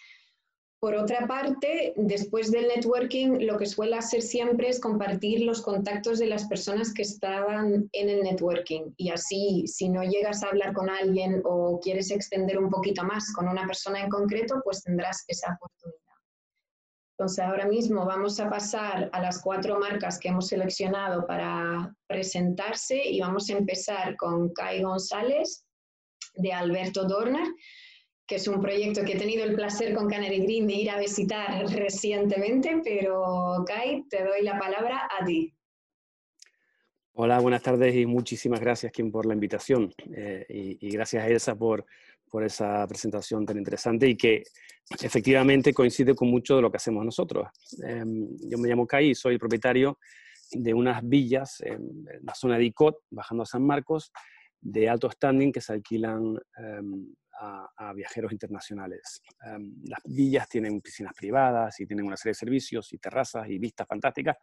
por 0.83 0.97
otra 0.97 1.29
parte, 1.29 1.93
después 1.95 2.51
del 2.51 2.67
networking, 2.67 3.47
lo 3.47 3.57
que 3.57 3.67
suele 3.67 3.95
hacer 3.95 4.21
siempre 4.21 4.69
es 4.69 4.81
compartir 4.81 5.43
los 5.43 5.63
contactos 5.63 6.19
de 6.19 6.27
las 6.27 6.49
personas 6.49 6.93
que 6.93 7.03
estaban 7.03 7.89
en 7.93 8.09
el 8.09 8.25
networking. 8.25 8.93
Y 8.97 9.11
así, 9.11 9.65
si 9.69 9.89
no 9.89 10.03
llegas 10.03 10.43
a 10.43 10.49
hablar 10.49 10.73
con 10.73 10.91
alguien 10.91 11.41
o 11.45 11.79
quieres 11.79 12.11
extender 12.11 12.59
un 12.59 12.69
poquito 12.69 13.05
más 13.05 13.33
con 13.33 13.47
una 13.47 13.65
persona 13.65 14.01
en 14.01 14.11
concreto, 14.11 14.61
pues 14.65 14.83
tendrás 14.83 15.25
esa 15.29 15.55
oportunidad. 15.55 16.01
Entonces, 17.17 17.45
ahora 17.45 17.67
mismo 17.67 18.05
vamos 18.05 18.41
a 18.41 18.51
pasar 18.51 19.09
a 19.13 19.23
las 19.23 19.41
cuatro 19.41 19.79
marcas 19.79 20.19
que 20.19 20.31
hemos 20.31 20.49
seleccionado 20.49 21.29
para 21.29 21.95
presentarse 22.09 23.09
y 23.09 23.21
vamos 23.21 23.49
a 23.51 23.53
empezar 23.53 24.17
con 24.17 24.53
Kai 24.53 24.83
González 24.83 25.65
de 26.35 26.53
Alberto 26.53 27.05
Dorner 27.05 27.47
que 28.27 28.37
es 28.37 28.49
un 28.49 28.61
proyecto 28.61 29.03
que 29.05 29.13
he 29.13 29.19
tenido 29.19 29.45
el 29.45 29.55
placer 29.55 29.95
con 29.95 30.09
Canary 30.09 30.41
Green 30.41 30.67
de 30.67 30.75
ir 30.75 30.91
a 30.91 30.99
visitar 30.99 31.67
recientemente, 31.67 32.81
pero 32.85 33.65
Kai, 33.67 34.05
te 34.09 34.25
doy 34.25 34.43
la 34.43 34.59
palabra 34.59 35.09
a 35.19 35.25
ti. 35.25 35.55
Hola, 37.15 37.41
buenas 37.41 37.63
tardes 37.63 37.95
y 37.95 38.07
muchísimas 38.07 38.61
gracias, 38.61 38.91
Kim, 38.91 39.11
por 39.11 39.27
la 39.27 39.35
invitación 39.35 39.93
eh, 40.17 40.47
y, 40.49 40.89
gracias 40.91 41.23
a 41.23 41.29
Elsa 41.29 41.55
por, 41.55 41.85
por 42.31 42.43
esa 42.43 42.87
presentación 42.87 43.45
tan 43.45 43.59
interesante 43.59 44.09
y 44.09 44.17
que 44.17 44.43
efectivamente 45.03 45.75
coincide 45.75 46.15
con 46.15 46.31
mucho 46.31 46.57
de 46.57 46.63
lo 46.63 46.71
que 46.71 46.79
hacemos 46.79 47.05
nosotros. 47.05 47.49
Em, 47.87 48.27
yo 48.49 48.57
me 48.57 48.69
llamo 48.69 48.87
Kai 48.87 49.11
y 49.11 49.15
soy 49.15 49.37
propietario 49.37 49.99
de 50.53 50.73
unas 50.73 51.07
villas 51.07 51.61
en, 51.61 52.07
la 52.23 52.35
zona 52.35 52.57
de 52.57 52.65
Icot, 52.65 52.97
bajando 53.11 53.43
a 53.43 53.47
San 53.47 53.63
Marcos, 53.63 54.11
de 54.59 54.89
alto 54.89 55.11
standing 55.11 55.53
que 55.53 55.61
se 55.61 55.75
alquilan 55.75 56.39
em, 56.57 57.15
a, 57.43 57.93
viajeros 57.95 58.33
internacionales. 58.33 59.23
Em, 59.45 59.75
las 59.85 60.01
villas 60.05 60.49
tienen 60.49 60.81
piscinas 60.81 61.13
privadas 61.15 61.79
y 61.81 61.87
tienen 61.87 62.07
una 62.07 62.17
serie 62.17 62.31
de 62.31 62.35
servicios 62.35 62.93
y 62.93 62.99
terrazas 62.99 63.49
y 63.49 63.59
vistas 63.59 63.87
fantásticas, 63.87 64.37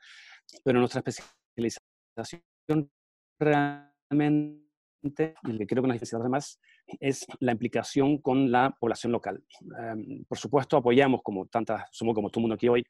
pero 0.63 0.79
nuestra 0.79 1.01
especialización 1.05 2.91
realmente, 3.39 5.35
y 5.43 5.57
que 5.57 5.67
creo 5.67 5.81
que 5.81 5.87
nos 5.87 5.95
diferencia 5.95 6.17
además, 6.19 6.59
es 6.99 7.25
la 7.39 7.53
implicación 7.53 8.17
con 8.19 8.51
la 8.51 8.75
población 8.79 9.13
local. 9.13 9.43
Em, 9.79 10.25
por 10.25 10.37
supuesto, 10.37 10.77
apoyamos, 10.77 11.21
como 11.23 11.47
tantas, 11.47 11.85
somos 11.91 12.13
como 12.13 12.29
todo 12.29 12.41
el 12.41 12.43
mundo 12.43 12.55
aquí 12.55 12.67
hoy, 12.67 12.83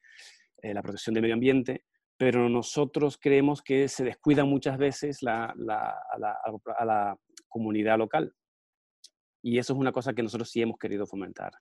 eh, 0.62 0.74
la 0.74 0.82
protección 0.82 1.14
del 1.14 1.22
medio 1.22 1.34
ambiente, 1.34 1.84
pero 2.16 2.48
nosotros 2.48 3.16
creemos 3.18 3.62
que 3.62 3.88
se 3.88 4.04
descuida 4.04 4.44
muchas 4.44 4.76
veces 4.76 5.22
a 5.22 5.54
la 5.56 7.16
comunidad 7.48 7.96
local. 7.98 8.34
Y 9.42 9.58
eso 9.58 9.72
es 9.72 9.78
una 9.78 9.92
cosa 9.92 10.12
que 10.12 10.22
nosotros 10.22 10.50
sí 10.50 10.60
hemos 10.62 10.78
querido 10.78 11.06
fomentar. 11.06 11.52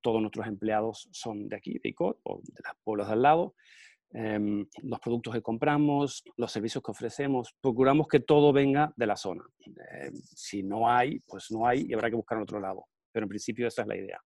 Todos 0.00 0.20
nuestros 0.20 0.46
empleados 0.46 1.08
son 1.12 1.48
de 1.48 1.56
aquí, 1.56 1.78
de 1.82 1.90
ICOT, 1.90 2.18
o 2.24 2.40
de 2.42 2.62
los 2.64 2.76
pueblos 2.82 3.06
de 3.06 3.12
al 3.12 3.22
lado. 3.22 3.54
Em, 4.12 4.66
los 4.82 4.98
productos 4.98 5.34
que 5.34 5.42
compramos, 5.42 6.24
los 6.36 6.50
servicios 6.50 6.82
que 6.82 6.90
ofrecemos, 6.90 7.54
procuramos 7.60 8.08
que 8.08 8.18
todo 8.18 8.52
venga 8.52 8.92
de 8.96 9.06
la 9.06 9.16
zona. 9.16 9.44
Em, 9.66 10.14
si 10.14 10.62
no 10.62 10.90
hay, 10.90 11.20
pues 11.20 11.50
no 11.50 11.66
hay 11.66 11.86
y 11.88 11.94
habrá 11.94 12.10
que 12.10 12.16
buscar 12.16 12.36
en 12.36 12.42
otro 12.42 12.60
lado. 12.60 12.86
Pero 13.12 13.24
en 13.24 13.28
principio 13.28 13.68
esa 13.68 13.82
es 13.82 13.88
la 13.88 13.96
idea. 13.96 14.20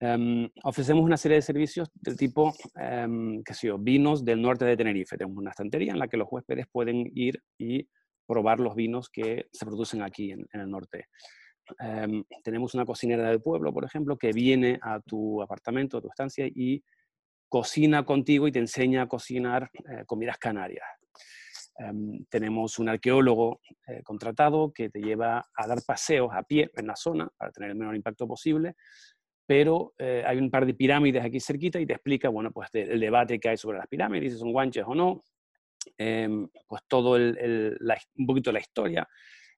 Em, 0.00 0.48
ofrecemos 0.62 1.04
una 1.04 1.16
serie 1.16 1.36
de 1.36 1.42
servicios 1.42 1.90
del 1.94 2.16
tipo, 2.16 2.52
qué 2.74 3.54
sé 3.54 3.68
yo, 3.68 3.78
vinos 3.78 4.24
del 4.24 4.42
norte 4.42 4.64
de 4.64 4.76
Tenerife. 4.76 5.16
Tenemos 5.16 5.38
una 5.38 5.50
estantería 5.50 5.92
en 5.92 5.98
la 5.98 6.08
que 6.08 6.16
los 6.16 6.28
huéspedes 6.30 6.66
pueden 6.70 7.10
ir 7.14 7.42
y 7.58 7.88
probar 8.26 8.60
los 8.60 8.74
vinos 8.74 9.08
que 9.08 9.46
se 9.52 9.66
producen 9.66 10.02
aquí 10.02 10.30
en 10.32 10.46
el 10.52 10.70
norte. 10.70 11.08
Em, 11.78 12.24
tenemos 12.42 12.74
una 12.74 12.84
cocinera 12.84 13.28
del 13.28 13.40
pueblo, 13.40 13.72
por 13.72 13.84
ejemplo, 13.84 14.16
que 14.16 14.32
viene 14.32 14.78
a 14.82 15.00
tu 15.00 15.40
apartamento, 15.42 15.98
a 15.98 16.00
tu 16.00 16.08
estancia 16.08 16.46
y 16.46 16.82
cocina 17.48 18.04
contigo 18.04 18.48
y 18.48 18.52
te 18.52 18.58
enseña 18.58 19.02
a 19.02 19.08
cocinar 19.08 19.70
eh, 19.88 20.04
comidas 20.06 20.38
canarias. 20.38 20.84
Em, 21.78 22.24
tenemos 22.28 22.78
un 22.78 22.88
arqueólogo 22.88 23.60
eh, 23.86 24.02
contratado 24.02 24.72
que 24.72 24.90
te 24.90 25.00
lleva 25.00 25.44
a 25.56 25.66
dar 25.66 25.78
paseos 25.86 26.30
a 26.32 26.42
pie 26.42 26.70
en 26.74 26.86
la 26.86 26.96
zona 26.96 27.28
para 27.36 27.50
tener 27.50 27.70
el 27.70 27.76
menor 27.76 27.96
impacto 27.96 28.26
posible, 28.28 28.74
pero 29.46 29.92
eh, 29.98 30.22
hay 30.26 30.38
un 30.38 30.50
par 30.50 30.66
de 30.66 30.74
pirámides 30.74 31.24
aquí 31.24 31.40
cerquita 31.40 31.80
y 31.80 31.86
te 31.86 31.94
explica, 31.94 32.28
bueno, 32.28 32.50
pues 32.52 32.70
el 32.74 33.00
debate 33.00 33.40
que 33.40 33.50
hay 33.50 33.56
sobre 33.56 33.78
las 33.78 33.88
pirámides, 33.88 34.32
si 34.32 34.38
son 34.38 34.52
guanches 34.52 34.84
o 34.86 34.94
no, 34.94 35.22
em, 35.98 36.48
pues 36.66 36.82
todo 36.88 37.16
el, 37.16 37.76
un 38.16 38.26
poquito 38.26 38.52
la 38.52 38.60
historia. 38.60 39.08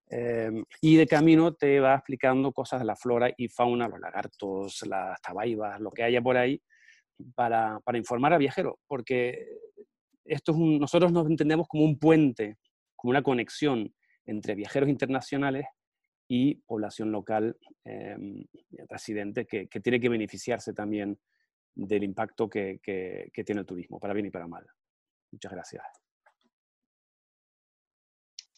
Em, 0.08 0.64
y 0.80 0.96
de 0.96 1.06
camino 1.06 1.54
te 1.54 1.80
va 1.80 1.94
explicando 1.94 2.52
cosas 2.52 2.80
de 2.80 2.86
la 2.86 2.94
flora 2.94 3.32
y 3.36 3.48
fauna, 3.48 3.88
los 3.88 3.98
lagartos, 3.98 4.82
las 4.86 5.20
tabaibas, 5.20 5.80
lo 5.80 5.90
que 5.90 6.04
haya 6.04 6.22
por 6.22 6.36
ahí, 6.36 6.60
para, 7.34 7.80
para 7.80 7.98
informar 7.98 8.32
a 8.32 8.38
viajeros, 8.38 8.74
porque 8.86 9.46
esto 10.24 10.52
es 10.52 10.58
nosotros 10.58 11.12
nos 11.12 11.26
entendemos 11.28 11.66
como 11.68 11.84
un 11.84 11.98
puente, 11.98 12.58
como 12.94 13.10
una 13.10 13.22
conexión 13.22 13.92
entre 14.26 14.54
viajeros 14.54 14.88
internacionales 14.88 15.66
y 16.28 16.56
población 16.66 17.12
local 17.12 17.56
em, 17.84 18.44
residente 18.88 19.46
que, 19.46 19.68
que, 19.68 19.80
tiene 19.80 20.00
que 20.00 20.08
beneficiarse 20.08 20.72
también 20.72 21.18
del 21.74 22.04
impacto 22.04 22.48
que, 22.48 22.80
que, 22.82 23.30
que, 23.32 23.44
tiene 23.44 23.60
el 23.60 23.66
turismo, 23.66 24.00
para 24.00 24.14
bien 24.14 24.26
y 24.26 24.30
para 24.30 24.46
mal. 24.46 24.66
Muchas 25.30 25.52
gracias. 25.52 26.05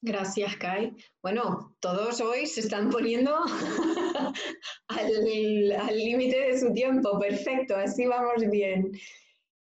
Gracias, 0.01 0.57
Kai. 0.57 0.95
Bueno, 1.23 1.77
todos 1.81 2.21
hoy 2.21 2.47
se 2.47 2.61
están 2.61 2.89
poniendo 2.89 3.35
al 4.89 5.97
límite 5.97 6.39
de 6.39 6.61
su 6.61 6.73
tiempo. 6.73 7.19
Perfecto, 7.19 7.75
así 7.75 8.07
vamos 8.07 8.49
bien. 8.49 8.93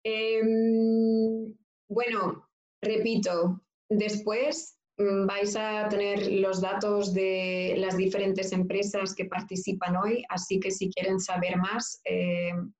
Em, 0.03 1.55
bueno, 1.87 2.49
repito, 2.81 3.61
después 3.89 4.79
mm, 4.97 5.27
vais 5.27 5.55
a 5.55 5.87
tener 5.89 6.31
los 6.31 6.59
datos 6.59 7.13
de 7.13 7.75
las 7.77 7.95
diferentes 7.95 8.51
empresas 8.51 9.13
que 9.13 9.25
participan 9.25 9.95
hoy, 9.95 10.23
así 10.29 10.59
que 10.59 10.71
si 10.71 10.89
quieren 10.89 11.19
saber 11.19 11.57
más, 11.57 12.01
em, 12.03 12.73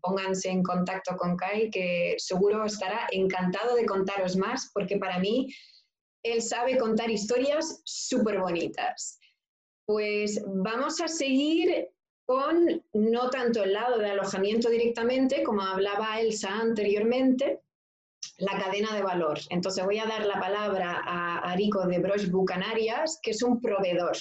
pónganse 0.00 0.50
en 0.50 0.62
contacto 0.62 1.16
con 1.16 1.36
Kai, 1.36 1.68
que 1.70 2.14
seguro 2.18 2.64
estará 2.64 3.08
encantado 3.10 3.74
de 3.74 3.86
contaros 3.86 4.36
más, 4.36 4.70
porque 4.72 4.98
para 4.98 5.18
mí 5.18 5.48
él 6.22 6.42
sabe 6.42 6.78
contar 6.78 7.10
historias 7.10 7.82
súper 7.84 8.40
bonitas. 8.40 9.18
Pues 9.86 10.42
vamos 10.46 11.00
a 11.00 11.08
seguir 11.08 11.88
con 12.24 12.82
no 12.92 13.30
tanto 13.30 13.64
el 13.64 13.72
lado 13.72 13.98
de 13.98 14.10
alojamiento 14.10 14.70
directamente, 14.70 15.42
como 15.42 15.62
hablaba 15.62 16.20
Elsa 16.20 16.50
anteriormente, 16.50 17.60
la 18.38 18.58
cadena 18.58 18.94
de 18.94 19.02
valor. 19.02 19.38
Entonces 19.50 19.84
voy 19.84 19.98
a 19.98 20.06
dar 20.06 20.24
la 20.24 20.38
palabra 20.38 21.02
a 21.04 21.38
Arico 21.50 21.86
de 21.86 21.98
Broch 21.98 22.30
Canarias, 22.46 23.18
que 23.22 23.32
es 23.32 23.42
un 23.42 23.60
proveedor, 23.60 24.16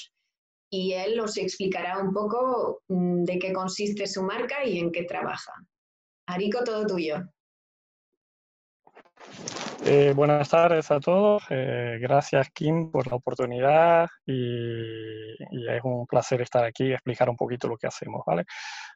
y 0.72 0.94
él 0.94 1.20
os 1.20 1.38
explicará 1.38 2.00
un 2.00 2.14
poco 2.14 2.82
mm, 2.88 3.24
de 3.24 3.40
qué 3.40 3.54
consiste 3.54 4.08
su 4.08 4.24
marca 4.24 4.66
y 4.66 4.80
en 4.80 4.92
qué 4.92 5.04
trabaja. 5.04 5.54
Arico, 6.28 6.64
todo 6.64 6.86
tuyo. 6.88 7.18
Eh, 9.84 10.14
buenas 10.16 10.48
tardes 10.48 10.92
a 10.92 11.00
todos. 11.00 11.44
Eh, 11.50 11.98
gracias, 12.00 12.52
Kim, 12.52 12.92
por 12.92 13.08
la 13.08 13.16
oportunidad 13.16 14.08
y, 14.28 15.34
es 15.42 15.84
un 15.84 16.06
placer 16.06 16.42
estar 16.42 16.64
aquí 16.64 16.86
y 16.86 16.94
explicar 16.94 17.28
un 17.30 17.36
poquito 17.36 17.68
lo 17.68 17.78
que 17.78 17.88
hacemos. 17.88 18.22
¿vale? 18.26 18.46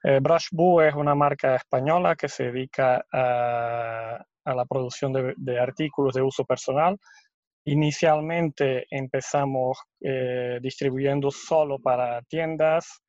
Eh, 0.03 0.19
Brushboo 0.21 0.81
es 0.81 0.93
una 0.93 1.15
marca 1.15 1.55
española 1.55 2.15
que 2.15 2.29
se 2.29 2.51
dedica 2.51 3.03
a, 3.11 4.23
la 4.45 4.65
producción 4.65 5.11
de, 5.11 5.59
artículos 5.59 6.13
de 6.13 6.21
uso 6.21 6.45
personal. 6.45 6.99
Inicialmente 7.65 8.85
empezamos 8.91 9.79
distribuyendo 10.61 11.31
solo 11.31 11.79
para 11.79 12.21
tiendas, 12.21 13.01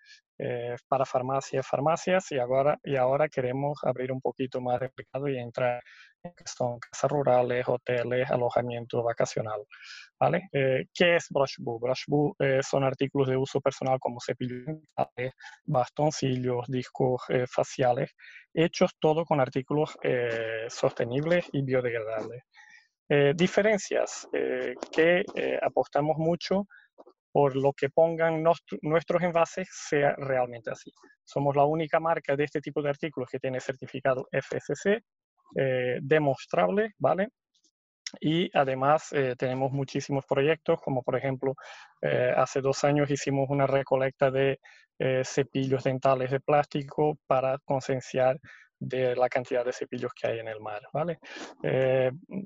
para 0.88 1.05
farmacias, 1.05 1.66
farmacias 1.66 2.31
y 2.33 2.38
ahora, 2.38 2.78
y 2.85 2.97
ahora 2.97 3.28
queremos 3.28 3.78
abrir 3.83 4.12
un 4.12 4.21
poquito 4.21 4.61
más 4.61 4.81
el 4.83 4.90
mercado 4.97 5.28
y 5.28 5.38
entrar 5.38 5.83
que 6.23 6.45
son 6.47 6.78
casas 6.78 7.11
rurales, 7.11 7.69
hoteles, 7.69 8.31
alojamiento 8.31 9.02
vacacional. 9.02 9.61
¿vale? 10.19 10.49
Eh, 10.52 10.87
¿Qué 10.93 11.16
es 11.16 11.26
Brushboo? 11.31 11.78
Brushboo 11.78 12.35
eh, 12.38 12.61
son 12.62 12.85
artículos 12.85 13.28
de 13.28 13.37
uso 13.37 13.61
personal 13.61 13.99
como 14.00 14.21
cepillos 14.21 14.78
bastoncillos, 15.64 16.66
discos 16.69 17.23
eh, 17.28 17.47
faciales, 17.47 18.12
hechos 18.52 18.93
todo 18.99 19.25
con 19.25 19.40
artículos 19.40 19.97
sostenibles 20.69 21.47
y 21.52 21.62
biodegradables. 21.62 22.43
diferencias 23.35 24.26
que 24.32 25.25
apostamos 25.63 26.17
mucho 26.17 26.67
por 27.36 27.54
lo 27.54 27.75
que 27.75 27.90
pongan 27.90 28.42
nuestros 28.42 29.22
envases 29.22 29.68
sea 29.70 30.14
realmente 30.16 30.70
así. 30.70 30.90
Somos 31.22 31.54
la 31.54 31.66
única 31.66 32.00
marca 32.00 32.34
de 32.34 32.44
este 32.44 32.62
tipo 32.62 32.80
de 32.80 32.88
artículos 32.88 33.28
que 33.30 33.38
tiene 33.38 33.60
certificado 33.60 34.26
FSC, 34.32 35.02
eh, 35.54 35.99
demostrable, 36.00 36.94
¿vale? 36.99 37.28
Y 38.22 38.49
además 38.56 39.12
eh, 39.12 39.34
tenemos 39.36 39.70
muchísimos 39.70 40.25
proyectos, 40.25 40.80
como 40.80 41.02
por 41.02 41.14
ejemplo, 41.14 41.54
eh, 42.00 42.32
hace 42.34 42.62
dos 42.62 42.84
años 42.84 43.10
hicimos 43.10 43.50
una 43.50 43.66
recolecta 43.66 44.30
de 44.30 44.58
cepillos 45.25 45.84
dentales 45.84 46.30
de 46.30 46.40
plástico 46.40 47.18
para 47.26 47.58
concienciar 47.66 48.38
de 48.78 49.17
la 49.17 49.28
cantidad 49.28 49.65
de 49.65 49.73
cepillos 49.73 50.12
que 50.15 50.28
hay 50.28 50.39
en 50.39 50.49
el 50.49 50.60
mar. 50.60 50.82
¿vale? 50.93 51.19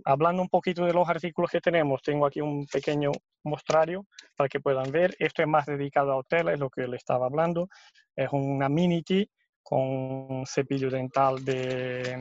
hablando 0.04 0.42
un 0.42 0.48
poquito 0.48 0.84
de 0.84 0.92
los 0.92 1.08
artículos 1.08 1.50
que 1.50 1.60
tenemos, 1.60 2.00
tengo 2.02 2.26
aquí 2.26 2.40
un 2.40 2.66
pequeño 2.66 3.10
mostrario 3.44 4.06
para 4.36 4.48
que 4.48 4.60
puedan 4.60 4.90
ver. 4.90 5.14
Esto 5.18 5.42
es 5.42 5.48
más 5.48 5.66
dedicado 5.66 6.12
a 6.12 6.16
hoteles, 6.16 6.58
lo 6.58 6.70
que 6.70 6.86
le 6.86 6.96
estaba 6.96 7.26
hablando. 7.26 7.68
Es 8.14 8.28
una 8.32 8.68
Minity 8.68 9.28
con 9.62 10.44
cepillo 10.46 10.90
dental 10.90 11.44
de, 11.44 12.16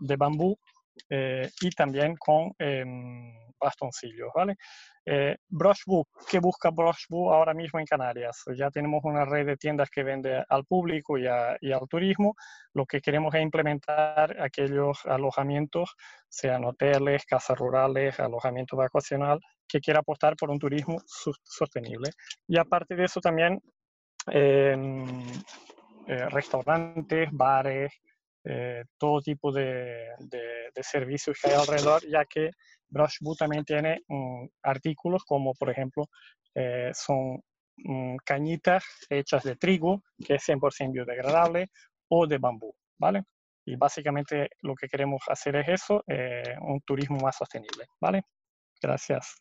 de 0.00 0.16
bambú 0.16 0.58
eh, 1.08 1.48
y 1.60 1.70
también 1.70 2.16
con 2.16 2.52
eh, 2.58 2.84
bastoncillos, 3.60 4.30
¿vale? 4.34 4.56
Eh, 5.10 5.38
¿qué 6.30 6.38
busca 6.38 6.68
Brushboo 6.68 7.32
ahora 7.32 7.54
mismo 7.54 7.80
en 7.80 7.86
Canarias? 7.86 8.44
Ya 8.54 8.70
tenemos 8.70 9.02
una 9.04 9.24
red 9.24 9.46
de 9.46 9.56
tiendas 9.56 9.88
que 9.88 10.02
vende 10.02 10.44
al 10.46 10.66
público 10.66 11.16
y, 11.16 11.22
y, 11.22 11.72
al 11.72 11.88
turismo. 11.88 12.34
Lo 12.74 12.84
que 12.84 13.00
queremos 13.00 13.34
es 13.34 13.40
implementar 13.40 14.36
aquellos 14.38 15.06
alojamientos, 15.06 15.94
sean 16.28 16.66
hoteles, 16.66 17.24
casas 17.24 17.56
rurales, 17.56 18.20
alojamiento 18.20 18.76
vacacional, 18.76 19.40
que 19.66 19.80
quiera 19.80 20.00
apostar 20.00 20.36
por 20.36 20.50
un 20.50 20.58
turismo 20.58 20.98
sostenible. 21.42 22.10
Y 22.46 22.58
aparte 22.58 22.94
de 22.94 23.04
eso 23.04 23.18
también 23.18 23.62
em, 24.26 25.06
eh, 26.06 26.28
restaurantes, 26.28 27.30
bares, 27.32 27.92
eh, 28.44 28.84
todo 28.96 29.20
tipo 29.20 29.52
de, 29.52 30.06
servicios 30.80 31.38
que 31.40 31.50
hay 31.50 31.56
alrededor, 31.56 32.02
ya 32.08 32.24
que 32.24 32.50
Brushboo 32.88 33.34
también 33.36 33.64
tiene 33.64 34.02
mm, 34.08 34.46
artículos 34.62 35.24
como, 35.24 35.54
por 35.54 35.70
ejemplo, 35.70 36.08
eh, 36.54 36.90
son 36.94 37.42
mm, 37.76 38.16
cañitas 38.24 38.84
hechas 39.08 39.44
de 39.44 39.56
trigo, 39.56 40.02
que 40.24 40.34
es 40.36 40.48
100% 40.48 40.92
biodegradable, 40.92 41.68
o 42.08 42.26
de 42.26 42.38
bambú, 42.38 42.74
¿vale? 42.98 43.24
Y 43.64 43.76
básicamente 43.76 44.50
lo 44.62 44.74
que 44.74 44.88
queremos 44.88 45.20
hacer 45.28 45.56
es 45.56 45.68
eso, 45.68 46.02
un 46.62 46.80
turismo 46.80 47.18
más 47.18 47.36
sostenible, 47.36 47.84
¿vale? 48.00 48.22
Gracias. 48.80 49.34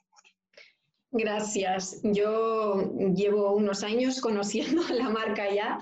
Gracias. 1.12 2.02
Yo 2.04 2.92
llevo 3.16 3.54
unos 3.54 3.84
años 3.84 4.20
conociendo 4.20 4.82
la 4.94 5.10
marca 5.10 5.50
ya 5.50 5.80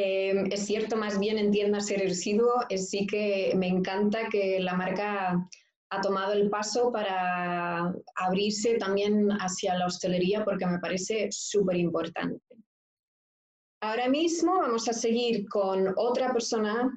Em, 0.00 0.46
es 0.52 0.64
cierto, 0.64 0.96
más 0.96 1.18
bien 1.18 1.38
entienda 1.38 1.80
ser 1.80 2.00
residuo, 2.00 2.52
es 2.68 2.88
sí 2.88 3.04
que 3.04 3.52
me 3.56 3.66
encanta 3.66 4.28
que 4.30 4.60
la 4.60 4.74
marca 4.74 5.48
ha 5.90 6.00
tomado 6.00 6.32
el 6.32 6.50
paso 6.50 6.92
para 6.92 7.92
abrirse 8.16 8.76
también 8.78 9.30
hacia 9.40 9.76
la 9.76 9.86
hostelería 9.86 10.44
porque 10.44 10.66
me 10.66 10.78
parece 10.78 11.28
súper 11.30 11.76
importante. 11.76 12.40
Ahora 13.80 14.08
mismo 14.08 14.58
vamos 14.58 14.88
a 14.88 14.92
seguir 14.92 15.48
con 15.48 15.94
otra 15.96 16.32
persona 16.32 16.90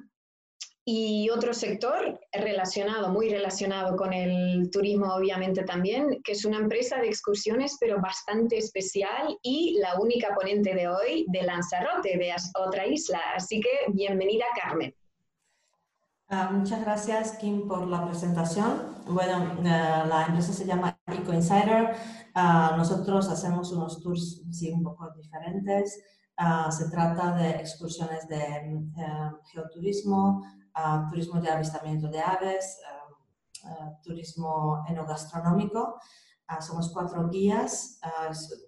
y 0.84 1.30
otro 1.30 1.54
sector 1.54 2.20
relacionado, 2.32 3.08
muy 3.10 3.28
relacionado 3.28 3.96
con 3.96 4.12
el 4.12 4.68
turismo 4.70 5.14
obviamente 5.14 5.62
también, 5.62 6.20
que 6.24 6.32
es 6.32 6.44
una 6.44 6.58
empresa 6.58 6.98
de 6.98 7.06
excursiones 7.06 7.76
pero 7.78 8.00
bastante 8.00 8.58
especial 8.58 9.38
y 9.42 9.78
la 9.78 10.00
única 10.00 10.34
ponente 10.34 10.74
de 10.74 10.88
hoy 10.88 11.24
de 11.28 11.42
Lanzarote, 11.42 12.18
de 12.18 12.34
otra 12.58 12.86
isla. 12.86 13.20
Así 13.36 13.60
que 13.60 13.92
bienvenida 13.92 14.44
Carmen. 14.60 14.92
Ah, 16.34 16.48
muchas 16.50 16.80
gracias 16.80 17.32
Kim 17.32 17.68
por 17.68 17.86
la 17.86 18.06
presentación. 18.06 18.96
Bueno, 19.06 19.52
eh, 19.60 20.02
la 20.08 20.24
empresa 20.26 20.50
se 20.54 20.64
llama 20.64 20.98
Eco 21.06 21.34
Insider. 21.34 21.94
Ah, 22.34 22.72
nosotros 22.74 23.28
hacemos 23.28 23.70
unos 23.72 24.00
tours 24.00 24.40
sí, 24.50 24.70
un 24.70 24.82
poco 24.82 25.10
diferentes. 25.10 26.02
Ah, 26.38 26.70
se 26.72 26.88
trata 26.88 27.36
de 27.36 27.50
excursiones 27.50 28.26
de 28.28 28.38
eh, 28.38 29.30
geoturismo, 29.52 30.42
turismo 31.10 31.38
de 31.38 31.50
avistamiento 31.50 32.08
de 32.08 32.22
aves, 32.22 32.78
turismo 34.02 34.82
enogastronómico. 34.88 36.00
Somos 36.60 36.92
cuatro 36.92 37.28
guías, 37.28 38.00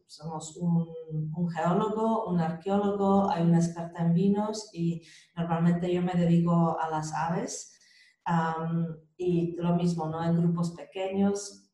somos 0.06 0.56
un, 0.56 0.86
geólogo, 1.50 2.26
un 2.26 2.40
arqueólogo, 2.40 3.30
hay 3.30 3.42
una 3.42 3.58
experta 3.58 4.02
en 4.02 4.14
vinos 4.14 4.70
y 4.72 5.02
normalmente 5.36 5.92
yo 5.92 6.02
me 6.02 6.14
dedico 6.14 6.78
a 6.80 6.88
las 6.88 7.12
aves. 7.12 7.72
y 9.16 9.56
lo 9.56 9.74
mismo, 9.76 10.06
¿no? 10.06 10.24
En 10.24 10.36
grupos 10.36 10.72
pequeños, 10.72 11.64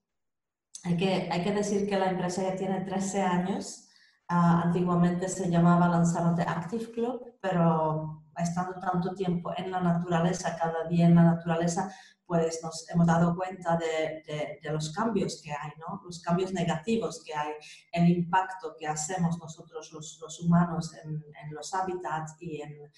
hay 0.85 0.97
que, 0.97 1.29
hay 1.31 1.43
que 1.43 1.53
decir 1.53 1.89
que 1.89 1.99
la 1.99 2.11
empresa 2.11 2.43
ya 2.43 2.57
tiene 2.57 2.81
13 2.81 3.23
años. 3.23 3.89
Ah, 4.29 4.63
antiguamente 4.65 5.29
se 5.29 5.51
llamaba 5.51 5.89
Lanzarote 5.89 6.43
Active 6.43 6.91
Club, 6.93 7.37
pero 7.41 8.25
estando 8.37 8.79
tanto 8.81 9.15
tiempo 9.15 9.53
en 9.57 9.71
la 9.71 9.81
naturaleza, 9.81 10.57
cada 10.57 10.89
día 10.89 11.07
en 11.07 11.17
la 11.17 11.25
naturaleza, 11.25 11.93
pues 12.31 12.63
nos 12.63 12.89
hemos 12.91 13.09
dado 13.09 13.35
cuenta 13.35 13.77
de, 13.77 14.23
de, 14.63 14.71
los 14.71 14.93
cambios 14.93 15.43
que 15.43 15.51
hay, 15.51 15.73
¿no? 15.81 16.01
los 16.05 16.23
cambios 16.23 16.53
negativos 16.53 17.25
que 17.25 17.35
hay, 17.35 17.55
el 17.91 18.09
impacto 18.09 18.77
que 18.79 18.87
hacemos 18.87 19.37
nosotros 19.41 19.91
los, 19.93 20.17
los 20.23 20.39
humanos 20.39 20.95
en, 21.03 21.11
en, 21.11 21.53
los 21.53 21.75
hábitats 21.75 22.37
y 22.39 22.63
en, 22.63 22.89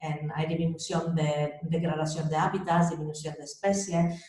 en, 0.00 0.30
hay 0.34 0.46
disminución 0.46 1.14
de 1.14 1.54
degradación 1.62 2.28
de 2.28 2.36
hábitats, 2.36 2.90
disminución 2.90 3.34
de 3.38 3.44
especies, 3.44 4.22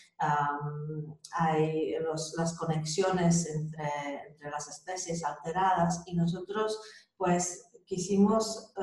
hay 1.34 1.96
las 2.38 2.58
conexiones 2.58 3.46
entre, 3.54 3.90
entre, 4.30 4.50
las 4.50 4.70
especies 4.70 5.26
alteradas 5.26 6.04
y 6.06 6.16
nosotros 6.16 6.80
pues 7.18 7.70
quisimos 7.94 8.74
eh, 8.78 8.82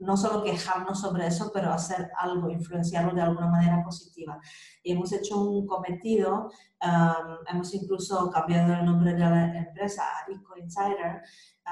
no 0.00 0.16
solo 0.16 0.42
quejarnos 0.42 1.00
sobre 1.00 1.26
eso, 1.26 1.50
pero 1.52 1.72
hacer 1.72 2.10
algo, 2.18 2.50
influenciarlo 2.50 3.14
de 3.14 3.22
alguna 3.22 3.46
manera 3.48 3.82
positiva. 3.82 4.38
Y 4.82 4.92
hemos 4.92 5.12
hecho 5.12 5.40
un 5.40 5.66
cometido, 5.66 6.50
um, 6.82 7.36
hemos 7.50 7.72
incluso 7.74 8.30
cambiado 8.30 8.74
el 8.74 8.84
nombre 8.84 9.14
de 9.14 9.20
la 9.20 9.58
empresa 9.58 10.02
a 10.02 10.30
Eco 10.30 10.56
Insider, 10.58 11.22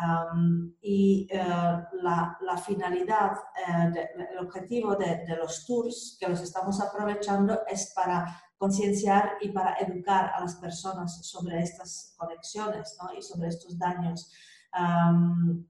um, 0.00 0.72
y 0.80 1.28
uh, 1.32 2.02
la, 2.02 2.38
la, 2.40 2.56
finalidad, 2.56 3.32
uh, 3.32 3.98
el 4.32 4.38
objetivo 4.38 4.96
de, 4.96 5.24
de, 5.26 5.36
los 5.36 5.66
tours 5.66 6.16
que 6.18 6.28
los 6.28 6.40
estamos 6.40 6.80
aprovechando 6.80 7.60
es 7.66 7.92
para 7.94 8.42
concienciar 8.56 9.32
y 9.42 9.50
para 9.50 9.74
educar 9.74 10.32
a 10.34 10.40
las 10.40 10.54
personas 10.56 11.26
sobre 11.26 11.60
estas 11.62 12.14
conexiones 12.16 12.96
¿no? 13.02 13.12
y 13.12 13.20
sobre 13.20 13.48
estos 13.48 13.76
daños. 13.78 14.32
Um, 14.72 15.66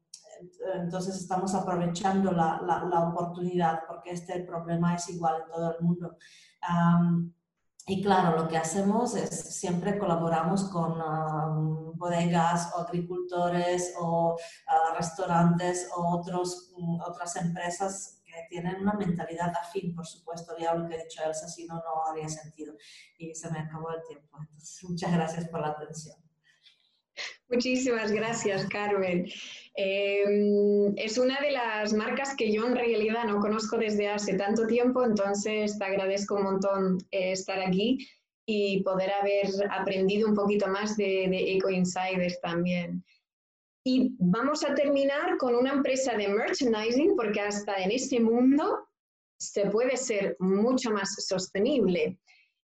entonces 0.75 1.17
estamos 1.17 1.55
aprovechando 1.55 2.33
la, 2.33 2.61
la, 2.63 3.09
oportunidad 3.09 3.81
porque 3.87 4.11
este 4.11 4.41
problema 4.45 4.95
es 4.95 5.09
igual 5.09 5.43
en 5.43 5.51
todo 5.51 5.77
el 5.77 5.85
mundo. 5.85 6.17
y 7.87 8.03
claro, 8.03 8.37
lo 8.43 8.49
que 8.49 8.57
hacemos 8.57 9.15
es 9.17 9.31
siempre 9.57 9.99
colaboramos 9.99 10.65
con 10.65 10.95
bodegas 12.03 12.73
o 12.75 12.81
agricultores 12.81 13.95
o 13.99 14.37
ah, 14.67 14.95
restaurantes 14.97 15.89
o 15.97 16.19
otros, 16.19 16.73
mm, 16.77 17.01
otras 17.01 17.37
empresas 17.37 18.21
que 18.25 18.33
tienen 18.49 18.81
una 18.81 18.95
mentalidad 18.95 19.53
afín, 19.61 19.95
por 19.95 20.07
supuesto, 20.07 20.55
ya 20.59 20.75
lo 20.75 20.89
que 20.89 20.97
he 20.97 21.05
dicho 21.05 21.23
Elsa, 21.25 21.47
si 21.49 21.67
no, 21.67 21.75
no 21.77 22.07
habría 22.09 22.29
sentido. 22.29 22.75
Y 23.19 23.35
se 23.35 23.51
me 23.51 23.61
acabó 23.61 23.91
el 23.91 24.03
tiempo. 24.09 24.39
Entonces, 24.41 24.83
muchas 24.89 25.13
gracias 25.13 25.49
por 25.49 25.61
la 25.61 25.69
atención. 25.69 26.17
Muchísimas 27.53 28.11
gracias, 28.11 28.67
Carmen. 28.69 29.27
Em, 29.75 30.95
es 30.97 31.19
una 31.19 31.39
de 31.41 31.51
las 31.51 31.93
marcas 31.93 32.35
que 32.35 32.51
yo 32.51 32.67
en 32.67 32.75
realidad 32.75 33.25
no 33.27 33.41
conozco 33.41 33.77
desde 33.77 34.09
hace 34.09 34.35
tanto 34.39 34.67
tiempo, 34.67 35.05
entonces 35.05 35.79
te 35.79 35.85
agradezco 35.85 36.37
un 36.37 36.45
montón 36.45 36.99
eh, 37.11 37.33
estar 37.33 37.61
aquí 37.61 37.99
y 38.47 38.83
poder 38.83 39.13
haber 39.13 39.49
aprendido 39.71 40.29
un 40.29 40.35
poquito 40.35 40.67
más 40.67 40.97
de, 40.97 41.29
de 41.29 41.53
Eco 41.53 41.69
Insiders 41.69 42.41
también. 42.41 43.05
Y 43.85 44.17
vamos 44.19 44.65
a 44.65 44.75
terminar 44.75 45.37
con 45.37 45.55
una 45.55 45.73
empresa 45.73 46.17
de 46.17 46.29
merchandising, 46.29 47.17
porque 47.17 47.41
hasta 47.41 47.75
en 47.83 47.91
este 47.91 48.19
mundo 48.19 48.89
se 49.39 49.67
puede 49.67 49.99
ser 49.99 50.37
mucho 50.39 50.91
más 50.91 51.15
sostenible. 51.27 52.19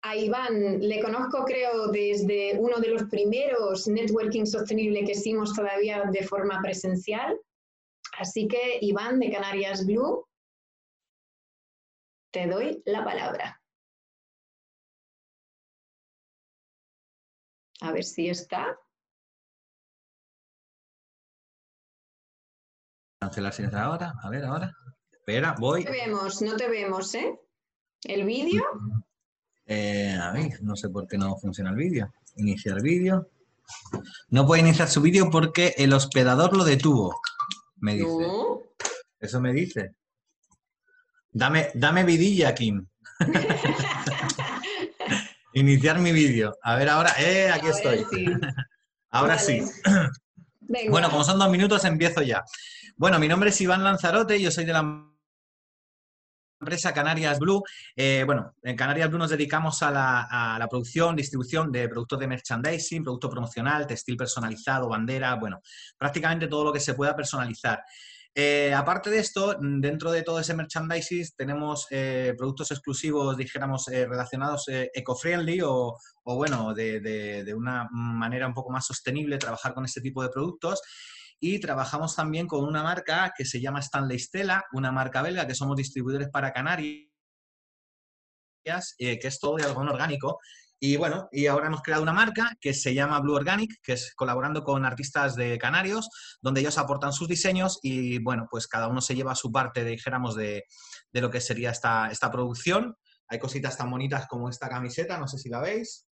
A 0.02 0.16
Iván 0.16 0.80
le 0.80 1.02
conozco, 1.02 1.44
creo, 1.44 1.88
desde 1.88 2.56
uno 2.58 2.78
de 2.78 2.88
los 2.88 3.04
primeros 3.04 3.88
networking 3.88 4.46
sostenible 4.46 5.04
que 5.04 5.12
hicimos 5.12 5.54
todavía 5.54 6.04
de 6.10 6.24
forma 6.24 6.60
presencial. 6.62 7.38
Así 8.18 8.46
que, 8.46 8.78
Iván, 8.80 9.18
de 9.18 9.30
Canarias 9.30 9.84
Blue, 9.84 10.26
te 12.32 12.46
doy 12.46 12.82
la 12.86 13.04
palabra. 13.04 13.60
A 17.80 17.92
ver 17.92 18.04
si 18.04 18.28
está. 18.28 18.78
Cancelar 23.20 23.74
ahora. 23.74 24.14
A 24.22 24.30
ver, 24.30 24.44
ahora. 24.44 24.72
Espera, 25.12 25.54
voy. 25.58 25.84
No 25.84 25.90
te 25.90 25.96
vemos, 25.96 26.42
no 26.42 26.56
te 26.56 26.68
vemos, 26.68 27.14
¿eh? 27.14 27.38
¿El 28.04 28.24
vídeo? 28.24 28.64
Eh, 29.70 30.16
a 30.18 30.32
ver, 30.32 30.62
no 30.62 30.76
sé 30.76 30.88
por 30.88 31.06
qué 31.06 31.18
no 31.18 31.36
funciona 31.36 31.70
el 31.70 31.76
vídeo. 31.76 32.10
Iniciar 32.36 32.80
vídeo. 32.80 33.28
No 34.30 34.46
puede 34.46 34.62
iniciar 34.62 34.88
su 34.88 35.02
vídeo 35.02 35.28
porque 35.30 35.74
el 35.76 35.92
hospedador 35.92 36.56
lo 36.56 36.64
detuvo, 36.64 37.20
me 37.76 37.94
dice. 37.94 38.08
Eso 39.20 39.42
me 39.42 39.52
dice. 39.52 39.94
Dame, 41.30 41.68
dame 41.74 42.04
vidilla, 42.04 42.54
Kim. 42.54 42.86
Iniciar 45.52 45.98
mi 45.98 46.12
vídeo. 46.12 46.56
A 46.62 46.76
ver, 46.76 46.88
ahora, 46.88 47.12
eh, 47.18 47.50
aquí 47.50 47.66
estoy. 47.66 48.06
ahora 49.10 49.38
sí. 49.38 49.60
Bueno, 50.88 51.10
como 51.10 51.24
son 51.24 51.38
dos 51.38 51.50
minutos, 51.50 51.84
empiezo 51.84 52.22
ya. 52.22 52.42
Bueno, 52.96 53.18
mi 53.18 53.28
nombre 53.28 53.50
es 53.50 53.60
Iván 53.60 53.84
Lanzarote, 53.84 54.40
yo 54.40 54.50
soy 54.50 54.64
de 54.64 54.72
la 54.72 54.82
empresa 56.60 56.92
Canarias 56.92 57.38
Blue. 57.38 57.62
Eh, 57.96 58.22
bueno, 58.26 58.54
en 58.62 58.76
Canarias 58.76 59.08
Blue 59.08 59.18
nos 59.18 59.30
dedicamos 59.30 59.82
a 59.82 59.90
la, 59.90 60.66
producción, 60.68 61.16
distribución 61.16 61.70
de 61.70 61.88
productos 61.88 62.18
de 62.18 62.26
merchandising, 62.26 63.02
producto 63.02 63.30
promocional, 63.30 63.86
textil 63.86 64.16
personalizado, 64.16 64.88
bandera, 64.88 65.34
bueno, 65.36 65.60
prácticamente 65.96 66.48
todo 66.48 66.64
lo 66.64 66.72
que 66.72 66.80
se 66.80 66.94
pueda 66.94 67.14
personalizar. 67.14 67.82
Eh, 68.34 68.72
aparte 68.72 69.10
de 69.10 69.18
esto, 69.18 69.56
dentro 69.60 70.12
de 70.12 70.22
todo 70.22 70.38
ese 70.38 70.54
merchandising 70.54 71.24
tenemos 71.36 71.86
eh, 71.90 72.34
productos 72.36 72.70
exclusivos, 72.70 73.36
dijéramos, 73.36 73.86
relacionados 73.86 74.66
eco-friendly 74.68 75.60
o, 75.64 75.96
bueno, 76.24 76.74
de, 76.74 77.00
de, 77.00 77.54
una 77.54 77.88
manera 77.90 78.46
un 78.46 78.54
poco 78.54 78.70
más 78.70 78.86
sostenible 78.86 79.38
trabajar 79.38 79.74
con 79.74 79.84
este 79.84 80.00
tipo 80.00 80.22
de 80.22 80.28
productos. 80.28 80.80
Y 81.40 81.60
trabajamos 81.60 82.16
también 82.16 82.46
con 82.46 82.64
una 82.64 82.82
marca 82.82 83.32
que 83.36 83.44
se 83.44 83.60
llama 83.60 83.80
Stanley 83.80 84.18
Stella, 84.18 84.64
una 84.72 84.90
marca 84.90 85.22
belga 85.22 85.46
que 85.46 85.54
somos 85.54 85.76
distribuidores 85.76 86.28
para 86.30 86.52
Canarias, 86.52 87.08
eh, 88.98 89.18
que 89.18 89.28
es 89.28 89.38
todo 89.38 89.56
de 89.56 89.64
algodón 89.64 89.88
orgánico. 89.88 90.38
Y 90.80 90.96
bueno, 90.96 91.28
y 91.32 91.46
ahora 91.46 91.66
hemos 91.66 91.82
creado 91.82 92.02
una 92.02 92.12
marca 92.12 92.56
que 92.60 92.72
se 92.72 92.94
llama 92.94 93.18
Blue 93.20 93.34
Organic, 93.34 93.80
que 93.82 93.94
es 93.94 94.14
colaborando 94.14 94.62
con 94.62 94.84
artistas 94.84 95.34
de 95.34 95.58
Canarios, 95.58 96.08
donde 96.40 96.60
ellos 96.60 96.78
aportan 96.78 97.12
sus 97.12 97.26
diseños 97.26 97.80
y 97.82 98.18
bueno, 98.20 98.46
pues 98.48 98.68
cada 98.68 98.86
uno 98.86 99.00
se 99.00 99.16
lleva 99.16 99.34
su 99.34 99.50
parte, 99.50 99.84
dijéramos, 99.84 100.36
de, 100.36 100.64
de 101.12 101.20
lo 101.20 101.30
que 101.30 101.40
sería 101.40 101.70
esta, 101.70 102.10
esta 102.10 102.30
producción. 102.30 102.96
Hay 103.28 103.40
cositas 103.40 103.76
tan 103.76 103.90
bonitas 103.90 104.26
como 104.28 104.48
esta 104.48 104.68
camiseta, 104.68 105.18
no 105.18 105.26
sé 105.26 105.38
si 105.38 105.48
la 105.48 105.60
veis. 105.60 106.07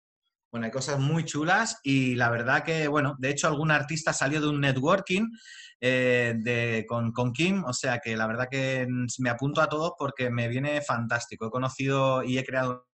Bueno, 0.51 0.65
hay 0.65 0.71
cosas 0.71 0.99
muy 0.99 1.25
chulas 1.25 1.79
y 1.83 2.15
la 2.15 2.29
verdad 2.29 2.63
que, 2.63 2.87
bueno, 2.87 3.15
de 3.19 3.29
hecho 3.29 3.47
algún 3.47 3.71
artista 3.71 4.13
salió 4.13 4.39
de 4.39 4.47
un 4.47 4.61
networking 4.61 5.27
eh, 5.81 6.85
con, 6.87 7.11
con, 7.11 7.33
Kim, 7.33 7.63
o 7.65 7.73
sea 7.73 7.99
que 7.99 8.15
la 8.15 8.27
verdad 8.27 8.47
que 8.49 8.87
me 9.19 9.29
apunto 9.29 9.61
a 9.61 9.67
todos 9.67 9.93
porque 9.97 10.29
me 10.29 10.47
viene 10.47 10.81
fantástico. 10.81 11.47
He 11.47 11.51
conocido 11.51 12.23
y 12.23 12.37
he 12.37 12.45
creado 12.45 12.87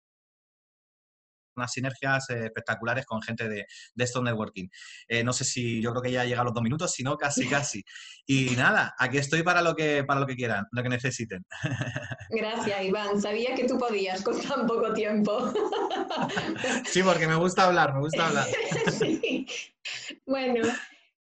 unas 1.55 1.71
sinergias 1.71 2.29
eh, 2.29 2.45
espectaculares 2.45 3.05
con 3.05 3.21
gente 3.21 3.47
de, 3.47 3.65
de 3.93 4.03
estos 4.03 4.23
networking. 4.23 4.67
Eh, 5.07 5.23
no 5.23 5.33
sé 5.33 5.43
si 5.43 5.81
yo 5.81 5.91
creo 5.91 6.01
que 6.01 6.11
ya 6.11 6.25
llega 6.25 6.41
a 6.41 6.43
los 6.43 6.53
dos 6.53 6.63
minutos, 6.63 6.91
si 6.91 7.03
no, 7.03 7.17
casi, 7.17 7.47
casi. 7.47 7.83
Y 8.25 8.51
nada, 8.55 8.93
aquí 8.97 9.17
estoy 9.17 9.43
para 9.43 9.61
lo 9.61 9.75
que, 9.75 10.03
para 10.03 10.19
lo 10.19 10.27
que 10.27 10.35
quieran, 10.35 10.65
lo 10.71 10.83
que 10.83 10.89
necesiten. 10.89 11.45
Gracias, 12.29 12.83
Iván. 12.83 13.21
Sabía 13.21 13.55
que 13.55 13.65
tú 13.65 13.77
podías 13.77 14.21
con 14.21 14.39
tan 14.41 14.67
poco 14.67 14.93
tiempo. 14.93 15.53
Sí, 16.85 17.03
porque 17.03 17.27
me 17.27 17.35
gusta 17.35 17.65
hablar, 17.65 17.93
me 17.93 17.99
gusta 18.01 18.27
hablar. 18.27 18.47
Bueno, 20.25 20.67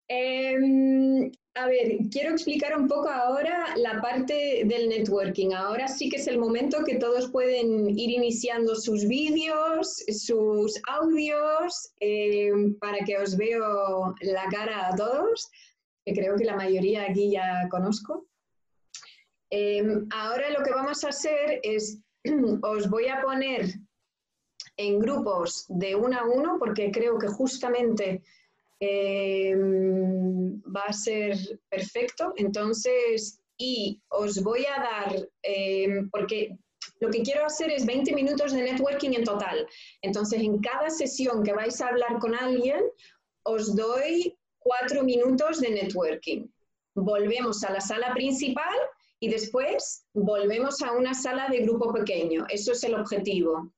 em, 0.09 1.31
a 1.55 1.67
ver, 1.67 1.99
quiero 2.11 2.31
explicar 2.31 2.79
un 2.79 2.89
poco 2.89 3.09
ahora 3.09 3.75
la 3.77 4.01
parte 4.01 4.63
del 4.65 4.89
networking. 4.89 5.53
Ahora 5.53 5.87
sí 5.87 6.09
que 6.09 6.17
es 6.17 6.27
el 6.27 6.39
momento 6.39 6.83
que 6.85 6.97
todos 6.97 7.31
pueden 7.31 7.91
ir 7.91 8.11
iniciando 8.11 8.75
sus 8.75 9.07
vídeos, 9.07 10.03
sus 10.09 10.81
audios, 10.89 11.93
eh, 12.01 12.51
para 12.81 12.99
que 13.05 13.19
os 13.19 13.37
veo 13.37 14.15
la 14.23 14.47
cara 14.51 14.89
a 14.89 14.97
todos, 14.97 15.51
que 16.07 16.15
creo 16.15 16.37
que 16.37 16.45
la 16.45 16.57
mayoría 16.57 17.05
aquí 17.11 17.31
ya 17.31 17.69
conozco. 17.71 18.27
Em, 19.51 20.09
ahora 20.11 20.49
lo 20.51 20.65
que 20.65 20.71
vamos 20.71 21.05
a 21.05 21.11
hacer 21.11 21.61
es, 21.63 21.99
os 22.63 22.89
voy 22.89 23.09
a 23.09 23.21
poner 23.21 23.67
en 24.79 24.99
grupos 25.01 25.67
de 25.69 25.95
uno 25.95 26.19
a 26.19 26.25
uno, 26.25 26.57
porque 26.59 26.91
creo 26.91 27.19
que 27.19 27.29
justamente 27.29 28.23
Em, 28.85 30.61
va 30.75 30.87
a 30.89 30.93
ser 30.93 31.37
perfecto. 31.69 32.33
Entonces, 32.37 33.41
y 33.57 34.03
os 34.09 34.43
voy 34.43 34.67
a 34.67 34.83
dar, 34.83 35.29
em, 35.45 36.11
porque 36.11 36.59
lo 36.99 37.09
que 37.11 37.23
quiero 37.23 37.47
hacer 37.47 37.71
es 37.71 37.87
20 37.87 38.13
minutos 38.13 38.53
de 38.53 38.63
networking 38.63 39.13
en 39.13 39.23
total. 39.23 39.69
Entonces, 40.03 40.41
en 40.41 40.59
cada 40.59 40.91
sesión 40.91 41.45
que 41.45 41.53
vais 41.53 41.81
a 41.81 41.89
hablar 41.89 42.19
con 42.19 42.35
alguien, 42.35 42.81
os 43.45 43.77
doy 43.77 44.37
cuatro 44.59 45.05
minutos 45.05 45.61
de 45.61 45.71
networking. 45.71 46.49
Volvemos 46.97 47.63
a 47.63 47.73
la 47.73 47.81
sala 47.81 48.13
principal 48.15 48.77
y 49.21 49.29
después 49.29 50.07
volvemos 50.13 50.83
a 50.83 50.91
una 50.91 51.15
sala 51.15 51.49
de 51.49 51.61
grupo 51.61 51.93
pequeño. 51.93 52.47
Eso 52.49 52.73
es 52.73 52.83
el 52.83 52.95
objetivo. 52.95 53.73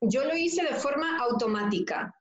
Yo 0.00 0.24
lo 0.24 0.36
hice 0.36 0.62
de 0.62 0.76
forma 0.76 1.18
automática. 1.18 2.14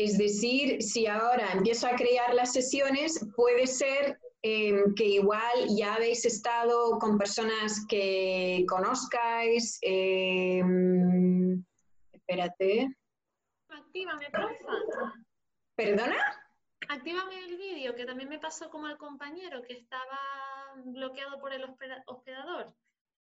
Es 0.00 0.16
decir, 0.16 0.80
si 0.80 1.06
ahora 1.06 1.52
empiezo 1.52 1.86
a 1.86 1.94
crear 1.94 2.32
las 2.32 2.54
sesiones, 2.54 3.22
puede 3.36 3.66
ser 3.66 4.18
em, 4.40 4.94
que 4.94 5.04
igual 5.04 5.68
ya 5.76 5.96
habéis 5.96 6.24
estado 6.24 6.98
con 6.98 7.18
personas 7.18 7.84
que 7.86 8.64
conozcáis. 8.66 9.78
Em, 9.82 11.62
espérate. 12.12 12.96
Actívame, 13.68 14.30
porfa. 14.30 15.12
¿Perdona? 15.74 16.16
Actívame 16.88 17.38
el 17.44 17.58
vídeo, 17.58 17.94
que 17.94 18.06
también 18.06 18.30
me 18.30 18.38
pasó 18.38 18.70
como 18.70 18.86
al 18.86 18.96
compañero 18.96 19.60
que 19.60 19.74
estaba 19.74 20.18
bloqueado 20.76 21.38
por 21.40 21.52
el 21.52 21.62
hospedador. 22.06 22.74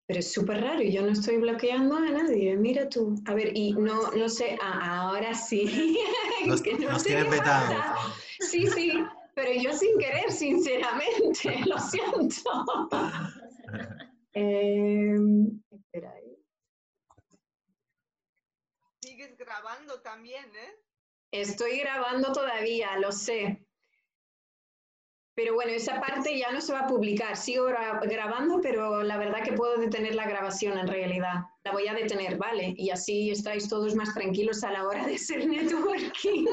Pero 0.07 0.19
es 0.19 0.31
súper 0.31 0.61
raro, 0.61 0.81
yo 0.83 1.01
no 1.01 1.11
estoy 1.11 1.37
bloqueando 1.37 1.95
a 1.95 2.01
nadie, 2.01 2.55
mira 2.55 2.87
tú. 2.87 3.15
A 3.25 3.33
ver, 3.33 3.57
y 3.57 3.73
no, 3.73 4.11
no 4.11 4.29
sé, 4.29 4.57
ahora 4.61 5.33
sí. 5.33 5.97
Nos, 6.45 6.61
que 6.61 6.73
no 6.73 6.99
Sí, 6.99 8.67
sí, 8.67 9.03
pero 9.33 9.51
yo 9.53 9.73
sin 9.73 9.97
querer, 9.97 10.31
sinceramente, 10.31 11.59
lo 11.65 11.79
siento. 11.79 12.65
Em, 14.37 15.61
espera 15.71 16.11
ahí. 16.11 16.37
Sigues 19.01 19.37
grabando 19.37 20.01
también, 20.01 20.43
¿eh? 20.43 20.75
Estoy 21.31 21.79
grabando 21.79 22.33
todavía, 22.33 22.99
lo 22.99 23.13
sé. 23.13 23.64
Pero 25.35 25.53
bueno, 25.53 25.73
esa 25.73 25.99
parte 25.99 26.37
ya 26.39 26.51
no 26.51 26.61
se 26.61 26.71
va 26.71 26.79
a 26.79 26.87
publicar. 26.87 27.35
Sigo 27.35 27.65
grabando, 27.65 28.61
pero 28.61 29.03
la 29.03 29.17
verdad 29.17 29.43
que 29.43 29.51
puedo 29.51 29.75
detener 29.77 30.15
la 30.15 30.27
grabación 30.27 30.77
en 30.77 30.87
realidad. 30.87 31.43
La 31.65 31.73
voy 31.73 31.87
a 31.87 31.93
detener, 31.93 32.37
¿vale? 32.37 32.73
Y 32.77 32.89
así 32.89 33.29
estáis 33.31 33.67
todos 33.67 33.95
más 33.95 34.13
tranquilos 34.13 34.63
a 34.63 34.71
la 34.71 34.87
hora 34.87 35.05
de 35.05 35.15
hacer 35.15 35.45
networking. 35.45 36.45